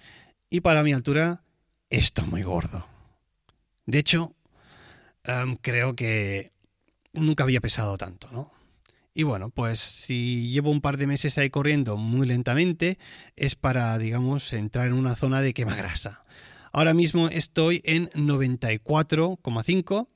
y 0.49 0.59
para 0.59 0.83
mi 0.83 0.91
altura 0.91 1.45
estoy 1.89 2.25
muy 2.25 2.43
gordo. 2.43 2.85
De 3.85 3.97
hecho, 3.97 4.35
em, 5.23 5.55
creo 5.57 5.95
que 5.95 6.51
nunca 7.13 7.43
había 7.43 7.61
pesado 7.61 7.97
tanto, 7.97 8.27
¿no? 8.31 8.51
Y 9.13 9.23
bueno, 9.23 9.49
pues 9.49 9.79
si 9.79 10.49
llevo 10.51 10.71
un 10.71 10.79
par 10.79 10.95
de 10.97 11.07
meses 11.07 11.37
ahí 11.37 11.49
corriendo 11.49 11.97
muy 11.97 12.25
lentamente, 12.25 12.97
es 13.35 13.55
para, 13.55 13.97
digamos, 13.97 14.53
entrar 14.53 14.87
en 14.87 14.93
una 14.93 15.15
zona 15.15 15.41
de 15.41 15.53
quema 15.53 15.75
grasa. 15.75 16.23
Ahora 16.71 16.93
mismo 16.93 17.27
estoy 17.27 17.81
en 17.83 18.09
94,5. 18.11 20.07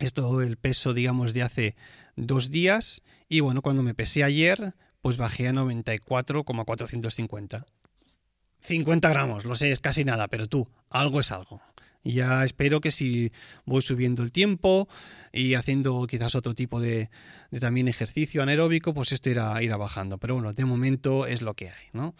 Esto 0.00 0.42
el 0.42 0.56
peso, 0.56 0.94
digamos, 0.94 1.32
de 1.32 1.42
hace 1.42 1.76
dos 2.16 2.50
días. 2.50 3.02
Y 3.28 3.38
bueno, 3.40 3.62
cuando 3.62 3.84
me 3.84 3.94
pesé 3.94 4.24
ayer, 4.24 4.74
pues 5.00 5.16
bajé 5.16 5.46
a 5.46 5.52
94,450. 5.52 7.66
50 8.62 9.08
gramos, 9.08 9.44
lo 9.44 9.54
sé, 9.54 9.70
es 9.70 9.78
casi 9.78 10.04
nada, 10.04 10.26
pero 10.26 10.48
tú, 10.48 10.68
algo 10.90 11.20
es 11.20 11.30
algo. 11.30 11.62
Ya 12.14 12.44
espero 12.44 12.80
que 12.80 12.90
si 12.90 13.32
voy 13.64 13.82
subiendo 13.82 14.22
el 14.22 14.32
tiempo 14.32 14.88
y 15.32 15.54
haciendo 15.54 16.06
quizás 16.06 16.34
otro 16.34 16.54
tipo 16.54 16.80
de, 16.80 17.10
también 17.60 17.88
ejercicio 17.88 18.42
anaeróbico, 18.42 18.94
pues 18.94 19.12
esto 19.12 19.30
irá, 19.30 19.62
irá 19.62 19.76
bajando. 19.76 20.18
Pero 20.18 20.34
bueno, 20.34 20.52
de 20.52 20.64
momento 20.64 21.26
es 21.26 21.42
lo 21.42 21.54
que 21.54 21.68
hay, 21.68 21.86
¿no? 21.92 22.14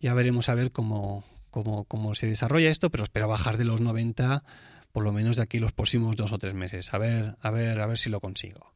Ya 0.00 0.14
veremos 0.14 0.48
a 0.48 0.54
ver 0.54 0.70
cómo, 0.72 1.24
cómo, 1.50 1.84
cómo 1.84 2.14
se 2.14 2.26
desarrolla 2.26 2.70
esto, 2.70 2.90
pero 2.90 3.04
espero 3.04 3.28
bajar 3.28 3.56
de 3.56 3.64
los 3.64 3.80
90 3.80 4.44
por 4.92 5.04
lo 5.04 5.12
menos 5.12 5.36
de 5.36 5.42
aquí 5.42 5.58
los 5.58 5.72
próximos 5.72 6.16
dos 6.16 6.32
o 6.32 6.38
tres 6.38 6.54
meses. 6.54 6.94
A 6.94 6.96
ver, 6.96 7.36
a 7.42 7.50
ver, 7.50 7.80
a 7.80 7.86
ver 7.86 7.98
si 7.98 8.08
lo 8.08 8.18
consigo. 8.18 8.75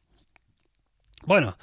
Bueno, 1.25 1.57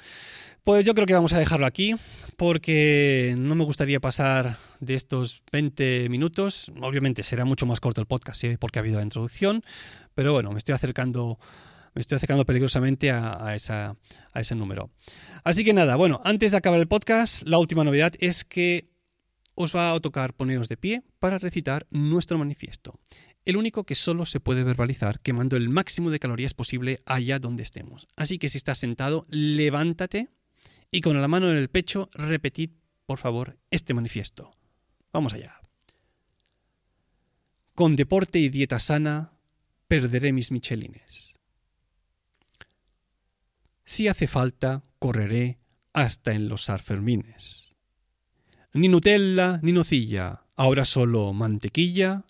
pues 0.63 0.85
yo 0.85 0.93
creo 0.93 1.05
que 1.05 1.13
vamos 1.13 1.33
a 1.33 1.39
dejarlo 1.39 1.65
aquí 1.65 1.95
porque 2.37 3.35
no 3.37 3.55
me 3.55 3.65
gustaría 3.65 3.99
pasar 3.99 4.57
de 4.79 4.95
estos 4.95 5.43
20 5.51 6.07
minutos. 6.09 6.71
Obviamente 6.81 7.23
será 7.23 7.43
mucho 7.43 7.65
más 7.65 7.79
corto 7.81 7.99
el 7.99 8.07
podcast 8.07 8.39
¿sí? 8.39 8.55
porque 8.57 8.79
ha 8.79 8.81
habido 8.81 8.97
la 8.97 9.03
introducción, 9.03 9.63
pero 10.15 10.31
bueno, 10.31 10.51
me 10.51 10.57
estoy 10.57 10.73
acercando, 10.73 11.37
me 11.93 12.01
estoy 12.01 12.15
acercando 12.15 12.45
peligrosamente 12.45 13.11
a, 13.11 13.47
a 13.47 13.55
ese 13.55 14.55
número. 14.55 14.89
Así 15.43 15.65
que 15.65 15.73
nada, 15.73 15.97
bueno, 15.97 16.21
antes 16.23 16.51
de 16.51 16.57
acabar 16.57 16.79
el 16.79 16.87
podcast, 16.87 17.43
la 17.45 17.57
última 17.57 17.83
novedad 17.83 18.13
es 18.19 18.45
que 18.45 18.89
os 19.55 19.75
va 19.75 19.91
a 19.91 19.99
tocar 19.99 20.33
poneros 20.33 20.69
de 20.69 20.77
pie 20.77 21.03
para 21.19 21.37
recitar 21.37 21.85
nuestro 21.89 22.37
manifiesto. 22.37 22.97
El 23.49 23.57
único 23.57 23.83
que 23.83 23.95
solo 23.95 24.27
se 24.27 24.39
puede 24.39 24.63
verbalizar 24.63 25.21
quemando 25.21 25.57
el 25.57 25.69
máximo 25.69 26.11
de 26.11 26.19
calorías 26.19 26.53
posible 26.53 26.99
allá 27.07 27.39
donde 27.39 27.63
estemos. 27.63 28.07
Así 28.15 28.37
que 28.37 28.47
si 28.47 28.59
estás 28.59 28.77
sentado, 28.77 29.25
levántate 29.31 30.29
y 30.91 31.01
con 31.01 31.19
la 31.19 31.27
mano 31.27 31.49
en 31.49 31.57
el 31.57 31.67
pecho 31.67 32.11
repetid, 32.13 32.69
por 33.07 33.17
favor, 33.17 33.57
este 33.71 33.95
manifiesto. 33.95 34.55
Vamos 35.11 35.33
allá. 35.33 35.59
Con 37.73 37.95
deporte 37.95 38.37
y 38.37 38.49
dieta 38.49 38.77
sana, 38.77 39.31
perderé 39.87 40.31
mis 40.31 40.51
michelines. 40.51 41.39
Si 43.83 44.07
hace 44.07 44.27
falta, 44.27 44.83
correré 44.99 45.57
hasta 45.91 46.33
en 46.33 46.49
los 46.49 46.69
Arfermines. 46.69 47.73
Ni 48.73 48.89
Nutella 48.89 49.59
ni 49.63 49.71
nocilla, 49.71 50.43
ahora 50.55 50.85
solo 50.85 51.33
mantequilla. 51.33 52.25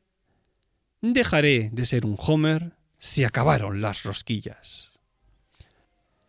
Dejaré 1.02 1.70
de 1.72 1.86
ser 1.86 2.06
un 2.06 2.18
Homer 2.18 2.74
si 2.98 3.24
acabaron 3.24 3.82
las 3.82 4.04
rosquillas. 4.04 4.90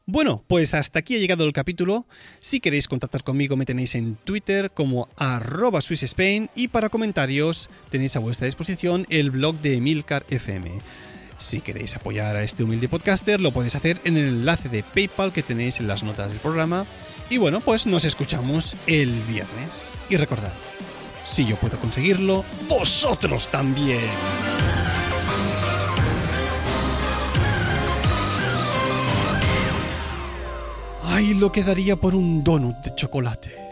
Bueno, 0.07 0.45
pues 0.47 0.75
hasta 0.75 1.01
aquí 1.01 1.17
ha 1.17 1.19
llegado 1.19 1.45
el 1.45 1.53
capítulo. 1.53 2.07
Si 2.39 2.61
queréis 2.61 2.87
contactar 2.87 3.25
conmigo 3.25 3.57
me 3.57 3.67
tenéis 3.67 3.97
en 3.97 4.15
Twitter 4.15 4.71
como 4.71 5.09
arroba 5.17 5.81
SwissSpain 5.81 6.51
y 6.55 6.69
para 6.69 6.89
comentarios 6.89 7.69
tenéis 7.91 8.15
a 8.15 8.21
vuestra 8.21 8.47
disposición 8.47 9.07
el 9.09 9.31
blog 9.31 9.57
de 9.57 9.75
Emilcar 9.75 10.25
FM. 10.31 10.71
Si 11.39 11.61
queréis 11.61 11.97
apoyar 11.97 12.37
a 12.37 12.45
este 12.45 12.63
humilde 12.63 12.89
podcaster 12.89 13.41
lo 13.41 13.53
podéis 13.53 13.75
hacer 13.75 13.99
en 14.05 14.17
el 14.17 14.29
enlace 14.29 14.69
de 14.69 14.85
PayPal 14.85 15.33
que 15.33 15.43
tenéis 15.43 15.81
en 15.81 15.89
las 15.89 16.05
notas 16.05 16.31
del 16.31 16.39
programa. 16.39 16.87
Y 17.29 17.39
bueno, 17.39 17.61
pues 17.61 17.87
nos 17.87 18.05
escuchamos 18.05 18.77
el 18.87 19.11
viernes. 19.29 19.93
Y 20.09 20.17
recordad, 20.17 20.53
si 21.31 21.47
yo 21.47 21.57
puedo 21.57 21.79
conseguirlo, 21.79 22.45
vosotros 22.69 23.49
también. 23.49 24.01
Ay, 31.05 31.35
lo 31.35 31.53
quedaría 31.53 31.97
por 31.97 32.15
un 32.15 32.43
donut 32.43 32.77
de 32.79 32.95
chocolate. 32.95 33.70